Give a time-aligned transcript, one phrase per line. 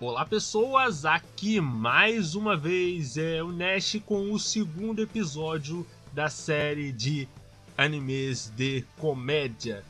[0.00, 6.92] Olá pessoas, aqui mais uma vez é o Nash com o segundo episódio da série
[6.92, 7.26] de
[7.76, 9.82] animes de comédia.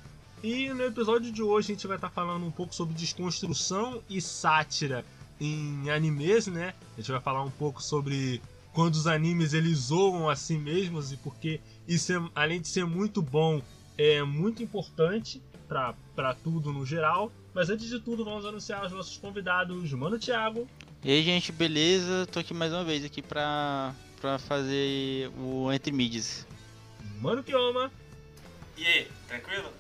[0.43, 4.19] E no episódio de hoje a gente vai estar falando um pouco sobre desconstrução e
[4.19, 5.05] sátira
[5.39, 6.73] em animes, né?
[6.97, 8.41] A gente vai falar um pouco sobre
[8.73, 12.87] quando os animes eles zoam a si mesmos e porque isso é, além de ser
[12.87, 13.61] muito bom,
[13.99, 17.31] é muito importante para tudo no geral.
[17.55, 20.69] Mas antes de tudo, vamos anunciar os nossos convidados, Mano Thiago.
[21.05, 22.27] E aí, gente, beleza?
[22.27, 26.47] Tô aqui mais uma vez aqui pra, pra fazer o Entre Mids.
[27.21, 27.91] Mano Kioma.
[28.77, 29.73] E aí, tranquilo?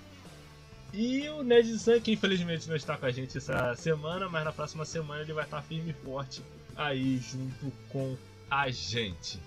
[0.92, 4.52] E o Ned San, que infelizmente não está com a gente essa semana, mas na
[4.52, 6.42] próxima semana ele vai estar firme e forte
[6.74, 8.16] aí junto com
[8.50, 9.38] a gente.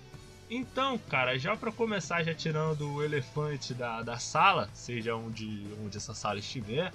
[0.48, 5.96] Então, cara, já para começar, já tirando o elefante da, da sala, seja onde, onde
[5.96, 6.92] essa sala estiver,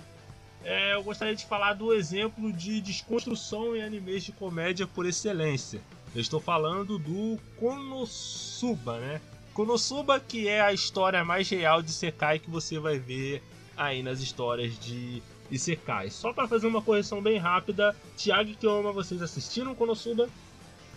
[0.68, 5.80] é, eu gostaria de falar do exemplo de desconstrução em animes de comédia por excelência.
[6.14, 9.22] Eu estou falando do Konosuba, né?
[9.54, 13.42] Konosuba que é a história mais real de Sekai que você vai ver
[13.78, 16.10] aí nas histórias de Isekai.
[16.10, 20.28] Só para fazer uma correção bem rápida, Thiago e Kioma, vocês assistiram Konosuba?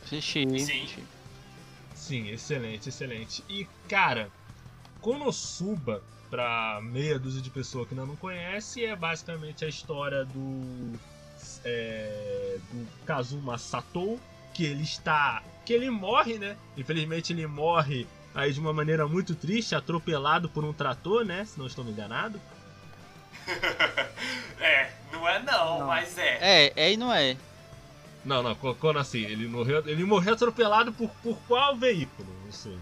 [0.04, 0.48] Assisti.
[0.58, 1.04] Sim.
[1.94, 3.44] Sim, excelente, excelente.
[3.48, 4.32] E cara,
[5.00, 10.92] Konosuba, pra meia dúzia de pessoas que ainda não conhece, é basicamente a história do.
[11.64, 14.18] É, do Kazuma Satou,
[14.54, 15.42] que ele está.
[15.66, 16.56] que ele morre, né?
[16.76, 21.44] Infelizmente ele morre aí de uma maneira muito triste, atropelado por um trator, né?
[21.44, 22.40] Se não estou me enganado.
[24.60, 25.86] é, não é não, Não.
[25.86, 26.38] mas é.
[26.40, 27.36] É, é e não é.
[28.24, 29.24] Não, não, quando assim?
[29.24, 32.28] Ele morreu, ele morreu atropelado por, por qual veículo?
[32.44, 32.78] Não sei.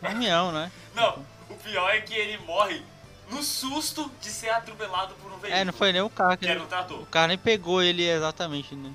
[0.00, 0.72] Caminhão, né?
[0.94, 2.82] Não, o pior é que ele morre
[3.30, 5.52] no susto de ser atropelado por um veículo.
[5.60, 6.64] É, não foi nem o carro que Que era ele...
[6.64, 7.00] um trator.
[7.00, 8.92] O carro nem pegou ele exatamente, né?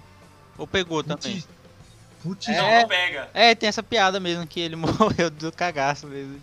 [0.58, 1.42] Ou pegou também.
[1.42, 1.48] Putz,
[2.24, 2.82] putz, Não, É.
[2.82, 3.30] não pega.
[3.34, 6.42] É, tem essa piada mesmo que ele morreu do cagaço mesmo.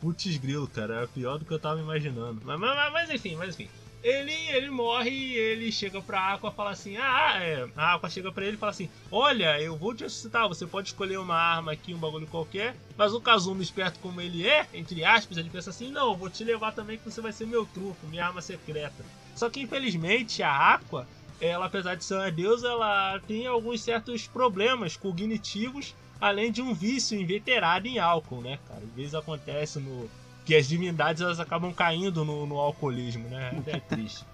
[0.00, 2.40] Putz grilo, cara, é pior do que eu tava imaginando.
[2.44, 3.68] Mas, mas, mas enfim, mas enfim.
[4.04, 7.66] Ele, ele morre e ele chega pra Aqua e fala assim: Ah, é.
[7.74, 10.88] A Aqua chega pra ele e fala assim: Olha, eu vou te ressuscitar, você pode
[10.88, 12.76] escolher uma arma aqui, um bagulho qualquer.
[12.98, 16.28] Mas o Kazuma, esperto como ele é, entre aspas, ele pensa assim: Não, eu vou
[16.28, 19.02] te levar também que você vai ser meu trufo, minha arma secreta.
[19.34, 21.08] Só que infelizmente a Aqua,
[21.40, 26.72] ela, apesar de ser uma deusa, ela tem alguns certos problemas cognitivos além de um
[26.72, 28.82] vício inveterado em álcool, né, cara?
[28.82, 30.08] Às vezes acontece no
[30.44, 33.62] que as divindades elas acabam caindo no, no alcoolismo, né?
[33.66, 34.24] É triste.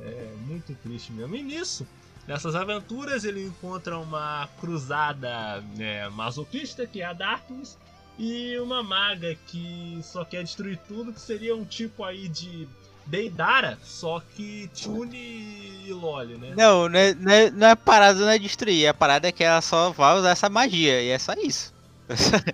[0.00, 1.34] É muito triste mesmo.
[1.36, 1.86] E nisso,
[2.26, 7.78] nessas aventuras, ele encontra uma cruzada né, masoquista, que é a Darkness,
[8.18, 12.68] e uma maga que só quer destruir tudo, que seria um tipo aí de
[13.06, 16.54] Deidara, só que Tune e Loli, né?
[16.56, 19.42] Não, não é, não é, não é parada não é destruir, a parada é que
[19.42, 21.71] ela só vai usar essa magia, e é só isso.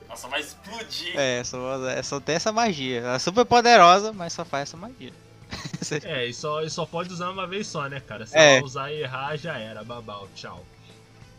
[0.09, 1.19] Nossa, vai explodir.
[1.19, 3.01] É, só, usar- só tem essa magia.
[3.01, 5.13] Ela é super poderosa, mas só faz essa magia.
[6.05, 8.27] É, e só, e só pode usar uma vez só, né, cara?
[8.27, 8.57] Se É.
[8.57, 10.65] ela usar e errar, já era, babau, tchau.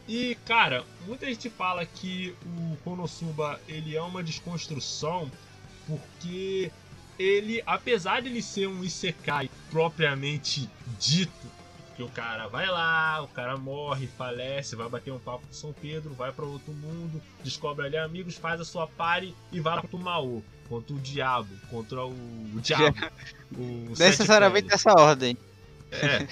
[0.07, 5.29] E, cara, muita gente fala que o Konosuba, ele é uma desconstrução
[5.85, 6.71] porque
[7.19, 11.31] ele, apesar de ele ser um Isekai propriamente dito,
[11.99, 15.73] que o cara vai lá, o cara morre, falece, vai bater um papo com São
[15.73, 19.81] Pedro, vai pra outro mundo, descobre ali amigos, faz a sua party e vai lá
[19.81, 22.95] contra o Maô, contra o diabo, contra o, o diabo.
[23.53, 25.37] o Necessariamente nessa ordem.
[25.91, 26.25] É,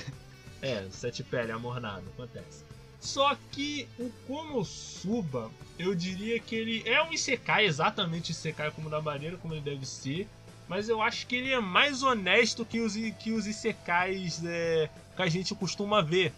[0.61, 2.63] é, sete pele, amornado, acontece.
[3.01, 9.01] Só que o Konosuba, eu diria que ele é um Isekai, exatamente Isekai como da
[9.01, 10.29] maneira como ele deve ser,
[10.65, 15.21] mas eu acho que ele é mais honesto que os, que os Isekais é, que
[15.23, 16.31] a gente costuma ver.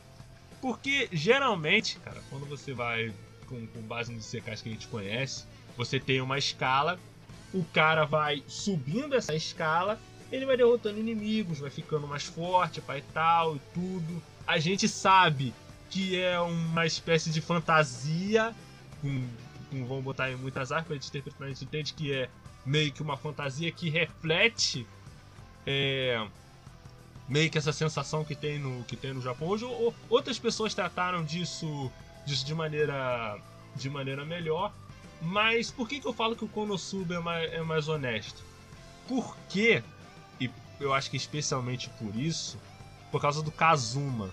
[0.62, 3.14] Porque geralmente, cara, quando você vai
[3.48, 5.46] com, com base nos Isekais que a gente conhece,
[5.78, 7.00] você tem uma escala,
[7.54, 10.00] o cara vai subindo essa escala
[10.32, 14.22] ele vai derrotando inimigos, vai ficando mais forte, pai tal e tudo.
[14.46, 15.54] A gente sabe
[15.90, 18.56] que é uma espécie de fantasia,
[19.02, 19.28] com-
[19.88, 22.30] vamos botar aí muitas aspas, a gente interpreta, a gente entende que é
[22.64, 24.86] meio que uma fantasia que reflete
[25.66, 26.24] é,
[27.30, 29.48] meio que essa sensação que tem no, que tem no Japão.
[29.48, 31.92] Hoje o- outras pessoas trataram disso,
[32.26, 33.38] disso de maneira
[33.76, 34.74] de maneira melhor.
[35.22, 38.42] Mas por que, que eu falo que o Konosuba é mais, é mais honesto?
[39.08, 39.84] Porque
[40.40, 40.50] e
[40.80, 42.58] eu acho que especialmente por isso,
[43.12, 44.30] por causa do Kazuma.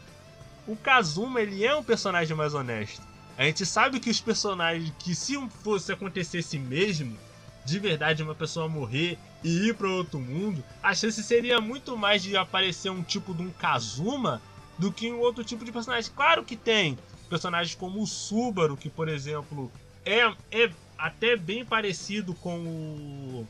[0.67, 3.03] O Kazuma, ele é um personagem mais honesto.
[3.37, 7.17] A gente sabe que os personagens, que se fosse acontecesse mesmo,
[7.65, 12.21] de verdade uma pessoa morrer e ir para outro mundo, a chance seria muito mais
[12.21, 14.43] de aparecer um tipo de um Kazuma
[14.77, 16.11] do que um outro tipo de personagem.
[16.17, 16.99] Claro que tem
[17.31, 19.71] personagens como o Subaru, que por exemplo
[20.05, 23.47] é, é até bem parecido com o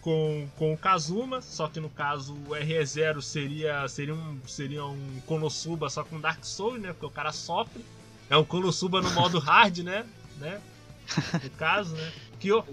[0.00, 5.20] com, com o Kazuma, só que no caso o RE0 seria, seria, um, seria um
[5.26, 6.94] Konosuba só com Dark Souls, né?
[6.94, 7.84] Porque o cara sofre.
[8.30, 10.06] É um Konosuba no modo hard, né?
[10.38, 10.58] né?
[11.42, 12.12] No caso, né?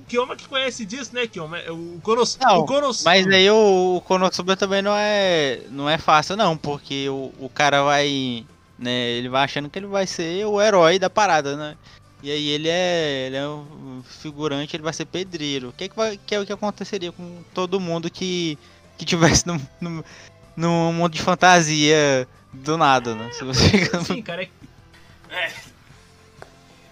[0.08, 1.58] Kioma que conhece disso, né, Kioma?
[1.58, 3.10] É o, Konos, não, o Konosuba.
[3.10, 7.50] Mas aí o, o Konosuba também não é, não é fácil, não, porque o, o
[7.50, 8.46] cara vai.
[8.78, 11.76] Né, ele vai achando que ele vai ser o herói da parada, né?
[12.22, 15.70] E aí ele é, ele é um figurante, ele vai ser pedreiro.
[15.70, 18.58] O que, é que, vai, que é o que aconteceria com todo mundo que,
[18.98, 20.06] que tivesse no, no,
[20.56, 23.30] no mundo de fantasia do nada, né?
[23.32, 23.86] Se você...
[24.04, 24.44] Sim, cara.
[24.44, 24.50] É...
[25.30, 25.54] é.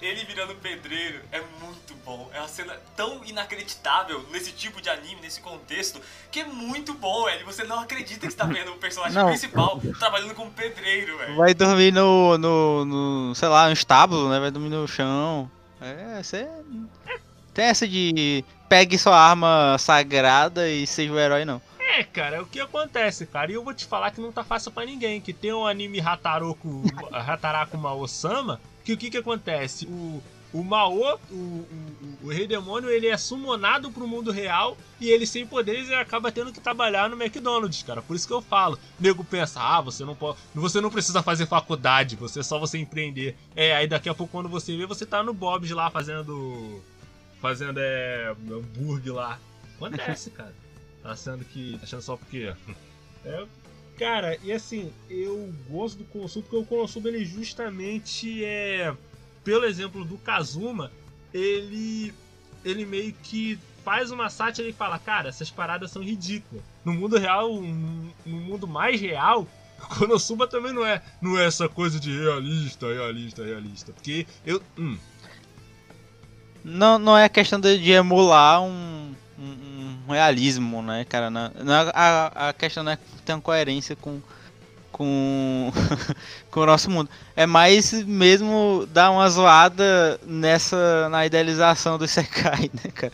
[0.04, 2.30] Ele virando pedreiro é muito bom.
[2.34, 7.24] É uma cena tão inacreditável nesse tipo de anime, nesse contexto, que é muito bom,
[7.24, 7.46] velho.
[7.46, 9.30] Você não acredita que está vendo o personagem não.
[9.30, 11.38] principal trabalhando como pedreiro, velho.
[11.38, 14.42] Vai dormir no, no, no, sei lá, no estábulo, né?
[14.42, 15.50] Vai dormir no chão.
[15.80, 16.50] É, você...
[17.54, 21.62] Tem essa de pegue sua arma sagrada e seja o herói, não.
[21.80, 23.52] É, cara, é o que acontece, cara.
[23.52, 25.22] E eu vou te falar que não tá fácil para ninguém.
[25.22, 29.86] Que tem um anime Hataroku, Hataraku Mao-sama, que o que que acontece?
[29.86, 30.22] O,
[30.54, 31.68] o Mao, o, o,
[32.24, 36.32] o, Rei Demônio, ele é sumonado pro mundo real e ele sem poderes ele acaba
[36.32, 38.04] tendo que trabalhar no McDonald's, cara.
[38.04, 38.78] Por isso que eu falo.
[39.00, 40.38] O nego pensa, ah, você não pode.
[40.54, 43.36] Você não precisa fazer faculdade, você é só você empreender.
[43.56, 46.82] É, aí daqui a pouco quando você vê, você tá no Bob's lá fazendo.
[47.42, 48.36] Fazendo é.
[48.50, 49.40] hambúrguer lá.
[49.76, 50.54] Acontece, cara.
[51.02, 51.80] Tá achando que.
[51.82, 52.54] Achando só porque.
[53.26, 53.46] É,
[53.98, 58.94] Cara, e assim, eu gosto do Konosuba porque o Konosuba ele justamente é.
[59.44, 60.92] Pelo exemplo do Kazuma,
[61.34, 62.13] ele.
[62.66, 66.63] Ele meio que faz uma sátira e fala, cara, essas paradas são ridículas.
[66.86, 69.48] No mundo real, no mundo mais real,
[69.98, 73.94] Konosuba também não é, não é essa coisa de realista, realista, realista.
[73.94, 74.62] Porque eu.
[74.78, 74.98] Hum.
[76.63, 79.13] Não, não é questão de, emular um,
[80.13, 81.30] realismo, né, cara?
[81.30, 84.21] Não, não, a, a questão não é ter coerência com,
[84.92, 85.71] com,
[86.50, 87.10] com o nosso mundo.
[87.36, 93.13] É mais mesmo dar uma zoada nessa na idealização do Sekai, né, cara?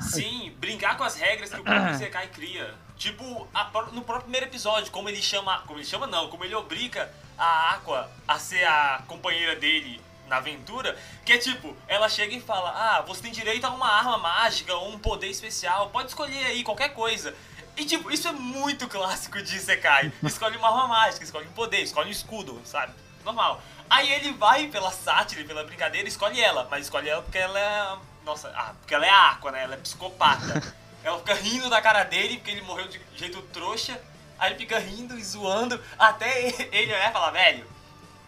[0.00, 2.74] Sim, brincar com as regras que o próprio Sekai cria.
[2.96, 5.58] Tipo, a, no próprio primeiro episódio, como ele chama.
[5.66, 10.00] Como ele chama não, como ele obriga a Aqua a ser a companheira dele
[10.32, 13.86] na aventura, que é tipo, ela chega e fala: Ah, você tem direito a uma
[13.86, 17.34] arma mágica ou um poder especial, pode escolher aí qualquer coisa.
[17.76, 20.12] E tipo, isso é muito clássico de Sekai.
[20.24, 22.92] Escolhe uma arma mágica, escolhe um poder, escolhe um escudo, sabe?
[23.24, 23.62] Normal.
[23.88, 27.96] Aí ele vai pela sátira, pela brincadeira, escolhe ela, mas escolhe ela porque ela é.
[28.24, 29.62] Nossa, ah, porque ela é Aqua, né?
[29.62, 30.62] Ela é psicopata.
[31.04, 34.00] ela fica rindo da cara dele porque ele morreu de jeito trouxa.
[34.38, 37.66] Aí ele fica rindo e zoando até ele olhar e falar, velho,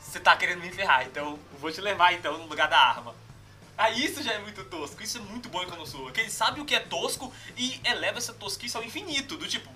[0.04, 3.14] você tá querendo me ferrar, então vou te levar então no lugar da arma.
[3.76, 6.60] Ah, isso já é muito tosco, isso é muito bom em Konosuba, que ele sabe
[6.60, 9.68] o que é tosco e eleva essa tosquice ao infinito, do tipo,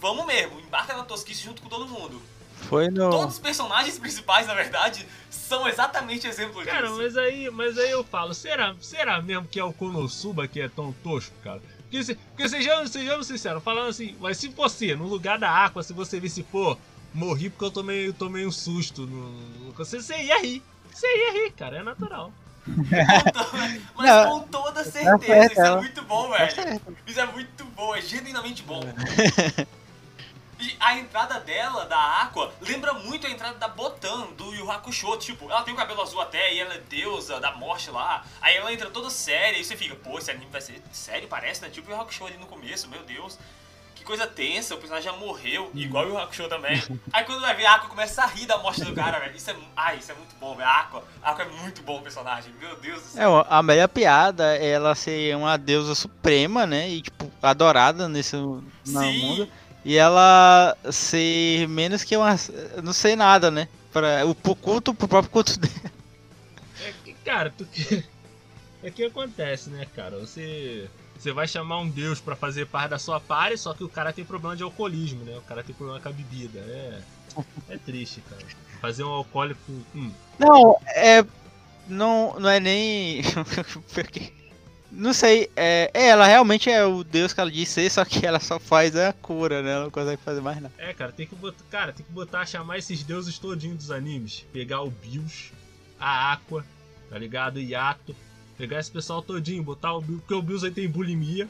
[0.00, 2.20] vamos mesmo, embarca na tosquice junto com todo mundo.
[2.68, 3.10] Foi no...
[3.10, 6.94] Todos os personagens principais, na verdade, são exatamente exemplos cara, disso.
[6.94, 10.60] Cara, mas aí, mas aí eu falo, será, será mesmo que é o Konosuba que
[10.60, 11.62] é tão tosco, cara?
[11.82, 15.82] Porque, se, porque sejamos, sejamos sinceros, falando assim, mas se você, no lugar da Aqua,
[15.82, 16.76] se você visse, pô,
[17.14, 19.06] morri porque eu tomei, eu tomei um susto.
[19.06, 20.62] No, você, você ia rir.
[20.92, 22.32] Você ia rir, cara, é natural.
[23.94, 26.80] Mas não, com toda certeza, isso é muito bom, velho.
[27.06, 28.80] Isso é muito bom, é genuinamente bom.
[30.56, 35.16] E a entrada dela, da Aqua, lembra muito a entrada da Botan, do Yu Hakusho.
[35.18, 38.24] Tipo, ela tem o cabelo azul até, e ela é deusa da morte lá.
[38.40, 41.60] Aí ela entra toda séria, e você fica, pô, esse anime vai ser sério, parece,
[41.60, 41.68] né?
[41.68, 43.36] Tipo o Yu Hakusho ali no começo, meu Deus
[44.04, 46.80] que coisa tensa, o personagem já morreu, igual o Hakusho também.
[47.12, 49.34] Aí quando vai ver a Aqua começa a rir da morte do cara, velho.
[49.34, 50.68] Isso é, ai, isso é muito bom, velho.
[50.68, 53.40] A Aqua, a Aqua é muito bom o personagem, meu Deus do céu.
[53.40, 56.88] É, a melhor piada é ela ser uma deusa suprema, né?
[56.88, 59.48] E tipo, adorada nesse mundo.
[59.84, 62.36] E ela ser menos que uma.
[62.82, 63.68] Não sei nada, né?
[63.92, 65.92] Pra, o culto pro próprio culto dela.
[66.82, 68.04] É que, cara, tu que.
[68.82, 70.18] É que acontece, né, cara?
[70.18, 70.90] Você
[71.24, 74.12] você vai chamar um deus para fazer parte da sua party, só que o cara
[74.12, 75.34] tem problema de alcoolismo, né?
[75.38, 76.58] O cara tem problema com a bebida.
[76.58, 77.00] É,
[77.70, 78.42] é triste, cara.
[78.78, 79.58] Fazer um alcoólico.
[79.94, 80.12] Hum.
[80.38, 81.24] Não, é.
[81.88, 83.22] Não, não é nem.
[84.92, 88.26] não sei, é, é, ela realmente é o deus que ela diz ser, só que
[88.26, 89.72] ela só faz a cura, né?
[89.72, 90.74] Ela não consegue fazer mais nada.
[90.76, 94.44] É, cara, tem que botar, cara, tem que botar, chamar esses deuses todinhos dos animes.
[94.52, 95.52] Pegar o Bios,
[95.98, 96.66] a Aqua,
[97.08, 97.56] tá ligado?
[97.56, 98.14] O Yato,
[98.66, 101.46] Pegar esse pessoal todinho, botar o Bills, porque o Bills aí tem bulimia,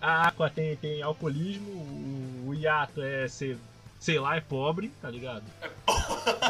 [0.00, 3.58] a Aqua tem, tem alcoolismo, o, o Yato é ser,
[4.00, 5.42] sei lá, é pobre, tá ligado?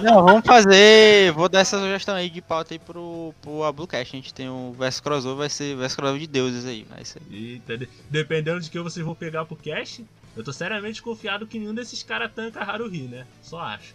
[0.02, 1.33] Não, vamos fazer.
[1.33, 4.14] Vou dar essa sugestão aí de pauta aí pro, pro Ablucast.
[4.14, 6.87] A gente tem o verso crossover, vai ser verso crossover de deuses aí.
[6.88, 7.21] Vai ser.
[7.28, 10.04] Eita, de- dependendo de que vocês vão pegar pro cast,
[10.37, 13.26] eu tô seriamente confiado que nenhum desses caras tanca Haruhi, né?
[13.42, 13.94] Só acho.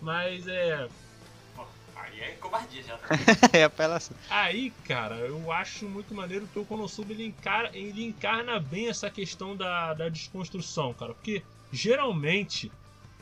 [0.00, 0.86] Mas é.
[2.22, 2.96] Aí é covardia já.
[2.96, 3.08] Tá?
[3.52, 4.16] é apelação.
[4.30, 9.10] Aí, cara, eu acho muito maneiro que o Konosuba ele, encara, ele encarna bem essa
[9.10, 11.14] questão da, da desconstrução, cara.
[11.14, 12.72] Porque geralmente,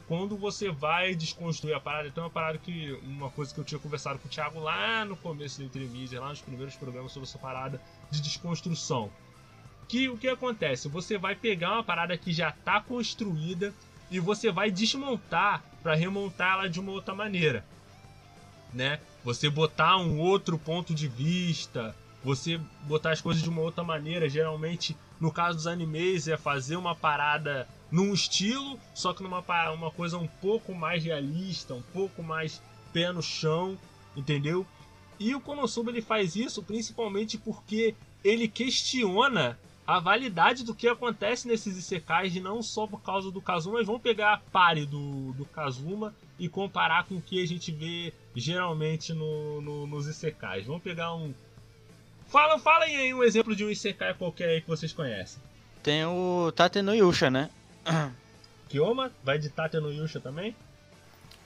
[0.07, 2.93] quando você vai desconstruir a parada, tem uma parada que.
[3.03, 6.29] Uma coisa que eu tinha conversado com o Thiago lá no começo do Entremídia, lá
[6.29, 9.11] nos primeiros programas sobre essa parada de desconstrução.
[9.89, 10.89] Que o que acontece?
[10.89, 13.75] Você vai pegar uma parada que já tá construída
[14.11, 17.65] e você vai desmontar para remontar ela de uma outra maneira
[18.75, 19.01] né?
[19.25, 24.29] Você botar um outro ponto de vista, você botar as coisas de uma outra maneira.
[24.29, 29.91] Geralmente, no caso dos animes, é fazer uma parada num estilo, só que numa uma
[29.91, 32.61] coisa um pouco mais realista, um pouco mais
[32.93, 33.79] pé no chão,
[34.17, 34.67] entendeu?
[35.19, 41.47] E o Konosuba ele faz isso principalmente porque ele questiona a validade do que acontece
[41.47, 45.45] nesses isekais, não só por causa do Kazuma, mas vamos pegar a pare do, do
[45.45, 50.67] Kazuma e comparar com o que a gente vê geralmente no, no- nos isekais.
[50.67, 51.35] Vamos pegar um.
[52.27, 55.41] Fala, fala aí um exemplo de um isekai qualquer aí que vocês conhecem.
[55.83, 57.51] Tem o Tate no Yusha, né?
[58.69, 59.13] Kioma?
[59.23, 60.57] Vai de Tate no Yusha também?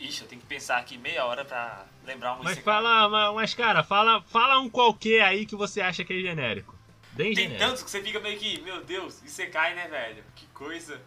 [0.00, 2.62] Ixi, eu tenho que pensar aqui meia hora pra lembrar um Mas Isekai.
[2.62, 6.74] fala, mas, cara, fala, fala um qualquer aí que você acha que é genérico.
[7.12, 7.58] Bem Tem genérico.
[7.66, 10.22] tantos que você fica meio que, meu Deus, Isekai, né, velho?
[10.36, 11.00] Que coisa.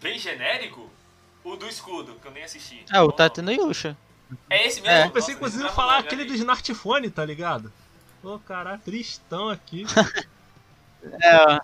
[0.00, 0.88] Bem genérico?
[1.46, 2.84] O do escudo, que eu nem assisti.
[2.90, 3.42] Ah, o nome?
[3.42, 3.96] no Yusha.
[4.50, 4.96] É esse mesmo?
[4.96, 5.06] É.
[5.06, 6.40] Eu pensei que Nossa, inclusive ia falar aquele olha do aí.
[6.40, 7.72] smartphone, tá ligado?
[8.20, 9.86] Ô, caralho, tristão aqui.
[11.22, 11.60] É,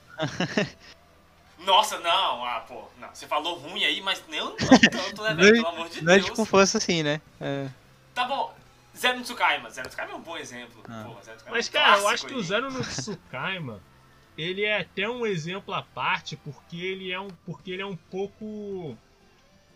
[1.59, 2.85] Nossa, não, ah, pô.
[3.01, 5.53] Não, você falou ruim aí, mas não, não tanto, né, velho?
[5.55, 6.27] Pelo amor de não é Deus.
[6.27, 7.21] de com força assim, né?
[7.41, 7.69] É.
[8.15, 8.55] Tá bom.
[8.97, 9.69] Zero no Tsukaima.
[9.69, 10.81] Zero no Tsukaima é um bom exemplo.
[10.89, 11.03] Ah.
[11.05, 12.43] Pô, Zero no Tsukaima Mas, é um cara, eu acho que o aí.
[12.45, 13.81] Zero no Tsukaima,
[14.39, 17.97] ele é até um exemplo à parte, porque ele é um, porque ele é um
[17.97, 18.97] pouco...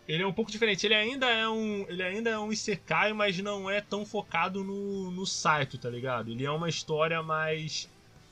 [0.07, 0.85] Ele é um pouco diferente.
[0.85, 5.11] Ele ainda é um, ele ainda é um isekai, mas não é tão focado no,
[5.11, 6.31] no Saito, tá ligado?
[6.31, 7.89] Ele é uma história mais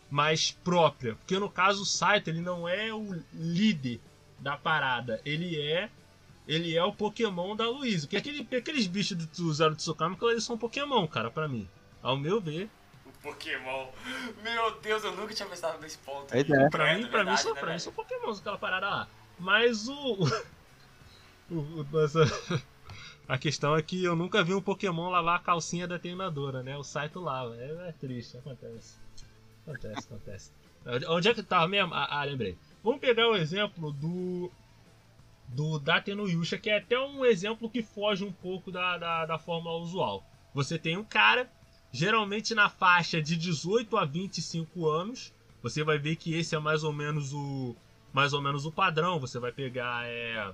[0.10, 4.00] mais própria, porque no caso o Saito ele não é o líder
[4.40, 5.90] da parada, ele é
[6.48, 8.08] ele é o Pokémon da Luísa.
[8.08, 11.68] Que aquele, aqueles bichos do, do Zero Tsukaima, que eles são Pokémon, cara, pra mim.
[12.04, 12.70] Ao meu ver,
[13.04, 13.88] O Pokémon.
[14.44, 16.34] Meu Deus, eu nunca tinha pensado nesse ponto.
[16.34, 16.44] É.
[16.44, 19.08] Pra Credo, mim, pra mim, verdade, são, né, pra mim são Pokémons aquela parada lá.
[19.40, 20.18] Mas o.
[21.50, 21.56] o,
[21.92, 22.26] o- essa-
[23.28, 26.78] a questão é que eu nunca vi um Pokémon lavar a calcinha da treinadora, né?
[26.78, 27.56] O Saito lava.
[27.58, 28.96] É, é triste, acontece.
[29.66, 30.52] Acontece, acontece.
[31.10, 31.94] Onde é que tava mesmo?
[31.94, 32.56] Ah, ah, lembrei.
[32.84, 34.52] Vamos pegar o exemplo do.
[35.48, 39.26] Do Date no Yusha, que é até um exemplo que foge um pouco da, da,
[39.28, 40.24] da fórmula usual.
[40.54, 41.48] Você tem um cara,
[41.92, 46.84] geralmente na faixa de 18 a 25 anos, você vai ver que esse é mais
[46.84, 47.76] ou menos o
[48.12, 49.20] mais ou menos o padrão.
[49.20, 50.52] Você vai pegar é,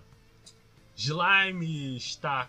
[0.95, 2.47] slime está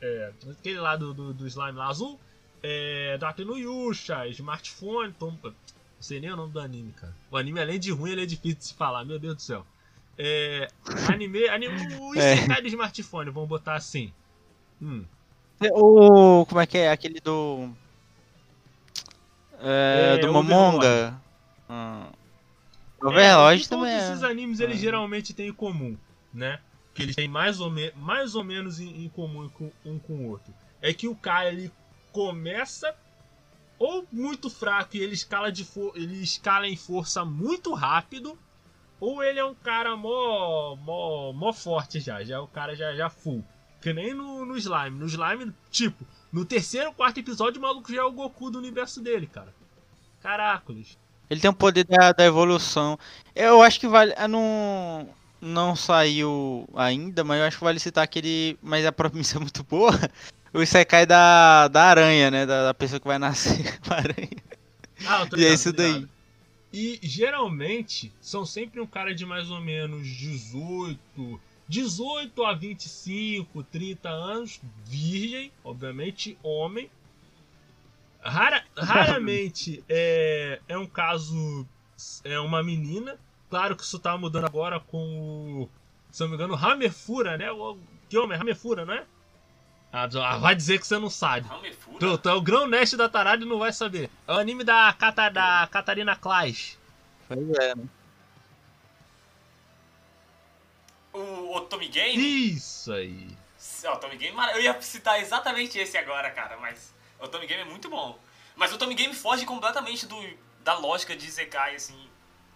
[0.00, 2.18] é, aquele lá do, do, do slime lá azul,
[2.62, 5.52] é, Date no Yusha, smartphone, tom, não
[6.00, 7.14] sei nem o nome do anime, cara.
[7.30, 9.66] O anime além de ruim ele é difícil de se falar, meu Deus do céu.
[10.18, 10.68] É,
[11.10, 12.34] anime, anime o É.
[12.34, 14.12] Isekai do smartphone, vamos botar assim.
[14.80, 15.04] Hum.
[15.72, 16.44] O.
[16.46, 16.90] Como é que é?
[16.90, 17.70] Aquele do.
[19.60, 20.32] É, É, do.
[20.32, 21.18] Momonga.
[21.70, 22.06] Hum.
[23.12, 24.12] É, o que também Todos é.
[24.12, 24.80] esses animes eles É.
[24.80, 25.96] geralmente têm em comum,
[26.32, 26.58] né?
[26.94, 30.12] Que eles têm mais ou, me mais ou menos em, em comum com- um com
[30.14, 30.54] o outro.
[30.80, 31.70] É que o cara ele
[32.12, 32.94] começa
[33.78, 38.38] ou muito fraco e ele escala de ele escala em força muito rápido,
[39.00, 43.10] ou ele é um cara mó, mó, mó forte já, já o cara já já
[43.10, 43.44] full.
[43.80, 48.00] Que nem no, no slime, no slime tipo no terceiro, quarto episódio o maluco já
[48.00, 49.52] é o Goku do universo dele, cara.
[50.22, 50.96] Caracoles.
[51.28, 52.98] Ele tem o poder da, da evolução.
[53.34, 54.14] Eu acho que vale.
[54.28, 55.08] Não,
[55.44, 58.58] não saiu ainda, mas eu acho que vale citar aquele.
[58.62, 59.92] Mas a premissa é muito boa.
[60.52, 62.46] O Isekai da, da aranha, né?
[62.46, 64.28] Da, da pessoa que vai nascer com a aranha.
[65.06, 66.06] Ah, eu tô E é isso daí.
[66.72, 74.08] E geralmente são sempre um cara de mais ou menos 18, 18 a 25, 30
[74.08, 76.90] anos, virgem, obviamente homem.
[78.20, 81.66] Rara- raramente é, é um caso,
[82.24, 83.16] é uma menina.
[83.54, 85.70] Claro que isso tá mudando agora com o,
[86.10, 87.52] se não me engano, o Hammerfura, né?
[87.52, 88.36] O, que homem?
[88.36, 89.04] Hammerfura, não é?
[89.92, 91.46] Ah, ah, vai dizer que você não sabe.
[91.46, 92.00] Ramefura?
[92.00, 94.10] Tu, tu é o grão neste da tarada e não vai saber.
[94.26, 96.76] É o anime da, Cata, da Catarina Clash.
[97.28, 97.84] Pois é, né?
[101.12, 102.56] O Otome Game?
[102.56, 103.28] Isso aí.
[103.84, 107.66] O Otome Game, eu ia citar exatamente esse agora, cara, mas o Otome Game é
[107.66, 108.18] muito bom.
[108.56, 110.20] Mas o Otome Game foge completamente do,
[110.64, 112.12] da lógica de Isekai, assim,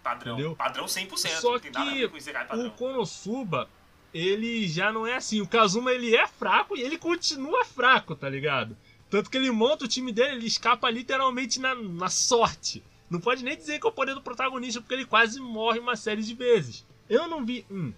[0.08, 0.34] padrão.
[0.34, 0.56] Entendeu?
[0.56, 2.70] Padrão 100%, Só não tem nada que com Isekai O padrão.
[2.70, 3.68] Konosuba,
[4.12, 5.40] ele já não é assim.
[5.40, 8.76] O Kazuma, ele é fraco e ele continua fraco, tá ligado?
[9.10, 12.82] Tanto que ele monta o time dele, ele escapa literalmente na, na sorte.
[13.08, 15.96] Não pode nem dizer que é o poder do protagonista, porque ele quase morre uma
[15.96, 16.84] série de vezes.
[17.08, 17.64] Eu não vi.
[17.70, 17.92] Hum,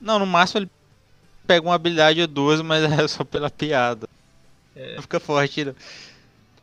[0.00, 0.70] Não, no máximo ele
[1.46, 4.08] pega uma habilidade ou duas, mas é só pela piada.
[4.74, 4.96] É.
[4.96, 5.74] Não fica forte, não.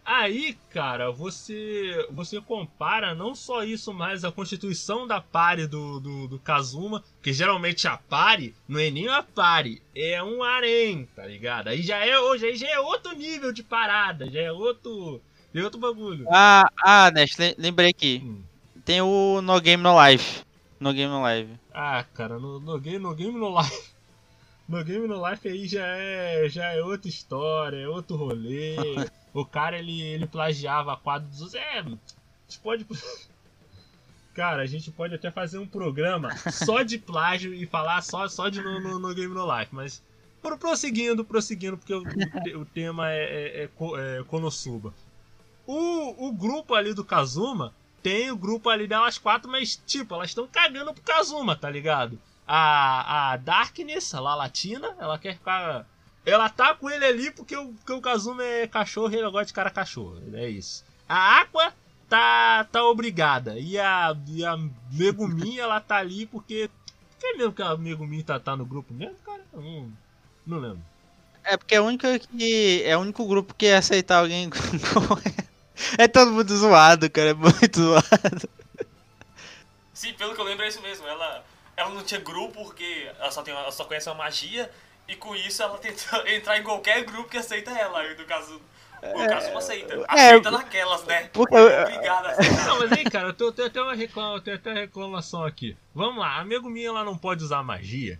[0.05, 6.27] Aí, cara, você você compara não só isso, mas a constituição da pare do, do,
[6.27, 11.25] do Kazuma, que geralmente a pare não é nem a pare, é um harém, tá
[11.25, 11.69] ligado?
[11.69, 15.21] Aí já é hoje, aí já é outro nível de parada, já é outro,
[15.53, 16.25] é outro bagulho.
[16.29, 18.21] Ah, ah, Nest, lem- lembrei aqui.
[18.23, 18.41] Hum.
[18.83, 20.43] Tem o No Game No Life.
[20.79, 21.53] No Game No Live.
[21.73, 23.92] Ah, cara, no, no game no game no life.
[24.73, 28.75] No game no life aí já é já é outra história, é outro rolê.
[29.31, 31.53] o cara ele, ele plagiava quadros dos.
[31.53, 32.87] É, a gente pode
[34.33, 38.49] Cara, a gente pode até fazer um programa só de plágio e falar só, só
[38.49, 40.01] de no, no, no Game No Life, mas
[40.41, 44.91] pro- prosseguindo, prosseguindo, porque o, o o tema é, é, é, é Konosuba.
[45.67, 50.31] O, o grupo ali do Kazuma tem o grupo ali delas quatro, mas tipo, elas
[50.31, 52.19] estão cagando pro Kazuma, tá ligado?
[52.47, 55.85] A, a Darkness, a lá latina, ela quer ficar.
[56.25, 59.45] Ela tá com ele ali porque o, porque o Kazuma é cachorro e ele gosta
[59.45, 60.21] de cara cachorro.
[60.33, 60.83] É isso.
[61.07, 61.73] A Aqua
[62.09, 63.57] tá, tá obrigada.
[63.57, 64.57] E a, e a
[64.91, 66.69] Megumin, ela tá ali porque.
[67.09, 69.41] Por que mesmo que a Megumin tá, tá no grupo mesmo, cara?
[69.53, 69.91] Eu não,
[70.45, 70.81] não lembro.
[71.43, 72.83] É porque é a única que.
[72.85, 74.57] É o único grupo que ia aceitar alguém com.
[75.97, 77.29] É todo mundo zoado, cara.
[77.29, 78.49] É muito zoado.
[79.93, 81.07] Sim, pelo que eu lembro é isso mesmo.
[81.07, 81.43] Ela,
[81.77, 84.69] ela não tinha grupo porque ela só, tem, uma- ela só conhece uma magia
[85.07, 86.01] e com isso ela tenta
[86.33, 88.03] entrar em qualquer grupo que aceita ela.
[88.05, 88.61] E no caso,
[89.01, 89.93] o caso não aceita.
[89.95, 91.29] é, Aceita naquelas, né?
[91.33, 92.65] porque- Obrigada aceitar.
[92.67, 95.75] Não, mas aí, cara, eu tenho, tenho até uma reclama, tenho até uma reclamação aqui.
[95.93, 98.19] Vamos lá, a Megumin ela não pode usar magia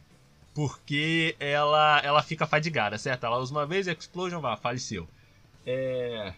[0.54, 3.26] porque ela ela fica fadigada, certo?
[3.26, 5.08] Ela usa uma vez, Explosion, vá, faleceu.
[5.66, 6.34] É.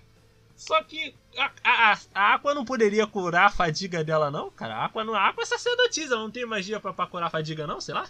[0.55, 4.75] Só que a, a, a Aqua não poderia curar a fadiga dela, não, cara.
[4.75, 7.67] A Aqua, não, a Aqua é sacerdotisa, não tem magia pra, pra curar a fadiga,
[7.67, 7.81] não?
[7.81, 8.07] Sei lá.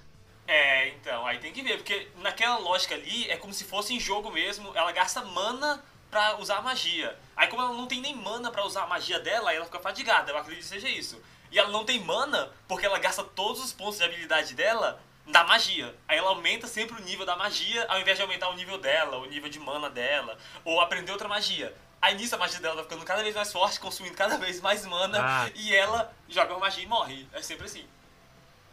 [0.47, 3.99] É, então, aí tem que ver, porque naquela lógica ali é como se fosse em
[3.99, 7.17] jogo mesmo, ela gasta mana pra usar a magia.
[7.35, 10.31] Aí como ela não tem nem mana pra usar a magia dela, ela fica fadigada,
[10.31, 11.19] eu acredito que seja isso.
[11.51, 15.43] E ela não tem mana porque ela gasta todos os pontos de habilidade dela da
[15.43, 15.95] magia.
[16.07, 19.17] Aí ela aumenta sempre o nível da magia, ao invés de aumentar o nível dela,
[19.17, 21.75] o nível de mana dela, ou aprender outra magia.
[22.05, 24.85] Aí nisso a magia dela vai ficando cada vez mais forte, consumindo cada vez mais
[24.85, 25.49] mana, Ah.
[25.55, 27.25] e ela joga uma magia e morre.
[27.33, 27.83] É sempre assim.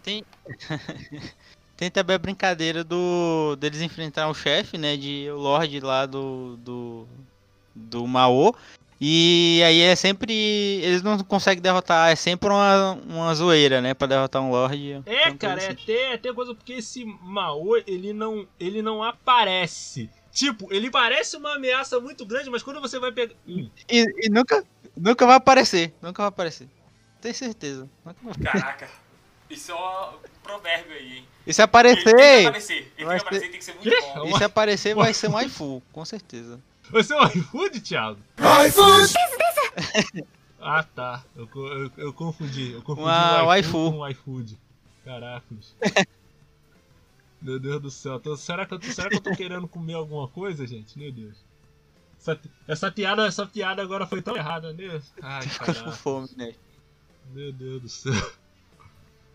[0.02, 0.22] Tem.
[1.74, 3.56] Tem também a brincadeira do.
[3.56, 4.98] deles enfrentar o chefe, né?
[4.98, 6.58] De o Lorde lá do.
[6.58, 7.08] do.
[7.74, 8.54] do Mao.
[9.00, 10.34] E aí é sempre.
[10.82, 13.94] Eles não conseguem derrotar, é sempre uma, uma zoeira, né?
[13.94, 15.02] Pra derrotar um Lorde.
[15.06, 19.02] É, Uma cara, é até, é até coisa porque esse Mao, ele não, ele não
[19.02, 20.10] aparece.
[20.32, 23.34] Tipo, ele parece uma ameaça muito grande, mas quando você vai pegar.
[23.46, 24.64] Hum, E, e nunca,
[24.96, 25.92] nunca vai aparecer.
[26.00, 26.68] Nunca vai aparecer.
[27.20, 27.88] Tenho certeza.
[28.04, 28.88] Nunca vai- Caraca,
[29.50, 31.28] isso é um provérbio aí, hein?
[31.46, 32.46] E se Ele tem que aparecer.
[32.46, 34.00] aparecer, ele tem vai que aparecer, ser- tem que ser muito Quê?
[34.14, 34.26] bom.
[34.28, 36.60] E se aparecer, vai ser um iFu, com certeza.
[36.90, 38.18] Você é o iFood, Thiago?
[40.60, 41.24] Ah, tá.
[41.36, 42.72] Eu, eu, eu confundi.
[42.72, 43.92] Eu confundi Uma o iFood waifu.
[43.92, 44.58] com o iFood.
[45.04, 45.74] Caracas.
[47.42, 48.20] Meu Deus do céu.
[48.20, 50.98] Tô- será, que eu, tô- será que eu tô querendo comer alguma coisa, gente?
[50.98, 51.36] Meu Deus.
[52.18, 55.12] Essa, essa, piada, essa piada agora foi tão errada, Deus.
[55.20, 55.44] Ai,
[55.84, 56.54] com fome, né?
[57.32, 58.12] Meu Deus do céu.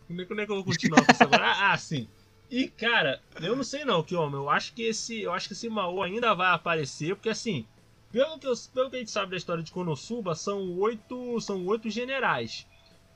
[0.08, 1.48] Como é, como é que eu vou continuar com isso agora?
[1.48, 2.08] Ah, ah, sim.
[2.50, 5.54] E cara, eu não sei não, que homem, eu acho que esse, eu acho que
[5.54, 7.68] esse Mao ainda vai aparecer, porque assim,
[8.10, 11.66] pelo que, eu, pelo que a gente sabe da história de Konosuba, são oito, são
[11.66, 12.66] oito generais.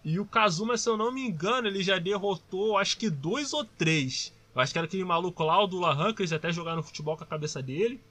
[0.04, 3.64] E o Kazuma, se eu não me engano, ele já derrotou, acho que dois ou
[3.64, 4.34] três.
[4.54, 7.16] Eu acho que era aquele maluco lá, o do Lahan, que eles até jogaram futebol
[7.18, 8.02] com a cabeça dele.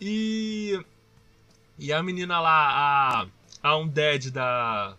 [0.00, 0.80] E
[1.78, 3.26] e a menina lá, a
[3.62, 4.96] a Undead da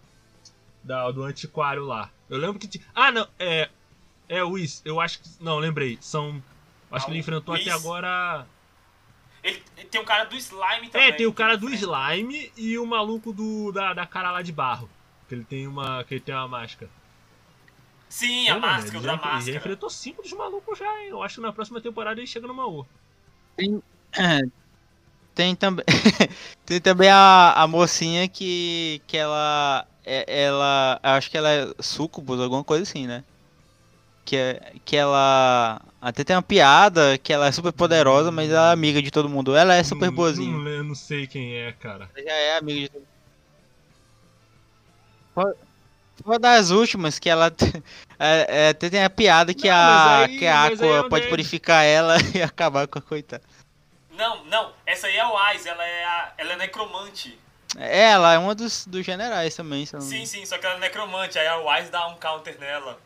[0.84, 2.10] da, do antiquário lá.
[2.30, 2.84] Eu lembro que tinha.
[2.94, 3.70] Ah, não, é.
[4.30, 5.30] É o Whis, eu acho que.
[5.40, 5.98] Não, lembrei.
[6.02, 6.42] São.
[6.92, 8.48] Acho Ah, que ele o enfrentou até agora.
[9.44, 11.08] Ele, tem o cara do slime também.
[11.08, 11.86] É, tem o cara do enfrenta.
[12.16, 14.90] slime e o maluco do da, da cara lá de barro.
[15.28, 16.04] Que ele tem uma.
[16.04, 16.90] Que ele tem uma máscara.
[18.14, 19.58] Sim, a mano, máscara ele da já, ele já máscara.
[19.58, 21.10] enfrentou cinco dos malucos já, hein?
[21.10, 22.86] Eu acho que na próxima temporada ele chega no Maô.
[25.34, 25.84] tem também
[26.66, 32.40] tem também a, a mocinha que que ela é, ela acho que ela é sucubus
[32.40, 33.24] alguma coisa assim né
[34.26, 38.70] que é, que ela até tem uma piada que ela é super poderosa mas ela
[38.70, 41.56] é amiga de todo mundo ela é super Não- boazinha Não, eu não sei quem
[41.58, 42.10] é, cara.
[42.16, 43.02] Ela já é amiga de todo
[45.36, 45.63] mundo
[46.26, 47.48] uma das últimas que ela
[48.20, 51.26] é, é, até tem a piada que Não, a aí- que a é Aqua pode
[51.26, 53.44] é- purificar ela e acabar com a coitada
[54.12, 57.38] Não, não, essa aí é o Ais, ela é, a, ela é necromante.
[57.78, 61.48] ela é uma dos, dos generais também Sim, sim, só que ela é necromante, aí
[61.62, 63.00] o Ais dá um counter nela.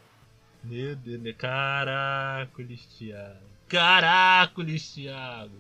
[0.64, 1.32] Meu Deus, né?
[1.32, 3.48] Caracoles, Thiago.
[3.70, 5.56] Caracoles, Thiago.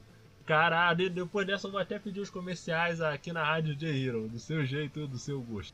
[0.45, 4.39] Caralho, de- depois dessa eu vou até pedir os comerciais aqui na Rádio J-Hero, do
[4.39, 5.73] seu jeito, do seu gosto.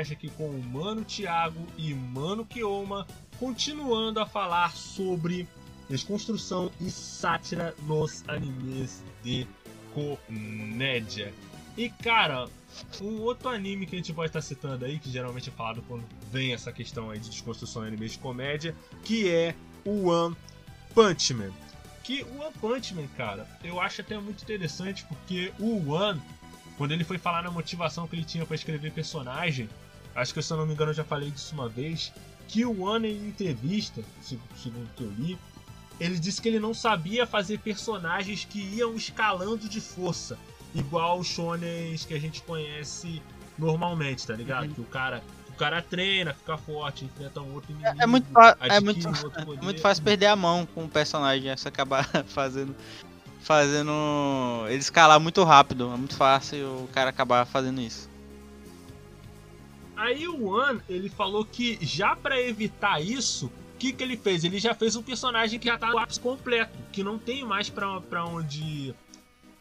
[0.00, 3.06] Ash, aqui com o Mano Thiago e Mano Kioma,
[3.38, 5.46] continuando a falar sobre
[5.90, 9.46] desconstrução e sátira nos animes de
[9.92, 11.34] comédia.
[11.76, 12.48] E cara,
[13.02, 16.04] um outro anime que a gente pode estar citando aí, que geralmente é falado quando
[16.32, 20.34] vem essa questão aí de desconstrução em animes de comédia, que é o One
[20.94, 21.52] Punch Man.
[22.02, 26.20] Que o One Punch Man, cara, eu acho até muito interessante porque o One
[26.80, 29.68] quando ele foi falar na motivação que ele tinha para escrever personagem,
[30.20, 32.12] acho que se eu não me engano eu já falei disso uma vez,
[32.48, 35.38] que o One em entrevista, se- segundo que eu li,
[35.98, 40.38] ele disse que ele não sabia fazer personagens que iam escalando de força,
[40.74, 43.20] igual os shonens que a gente conhece
[43.58, 44.68] normalmente, tá ligado?
[44.74, 47.96] Que o cara, o cara treina, fica forte, enfrenta um outro inimigo.
[48.02, 50.88] É muito, fa- é adquire muito, um é muito fácil perder a mão com o
[50.88, 52.74] personagem, se acabar fazendo.
[53.42, 54.66] Fazendo.
[54.68, 55.90] Ele escalar muito rápido.
[55.92, 58.09] É muito fácil o cara acabar fazendo isso.
[60.00, 64.44] Aí o One, ele falou que já pra evitar isso, o que, que ele fez?
[64.44, 67.68] Ele já fez um personagem que já tá no ápice completo, que não tem mais
[67.68, 68.94] pra, pra onde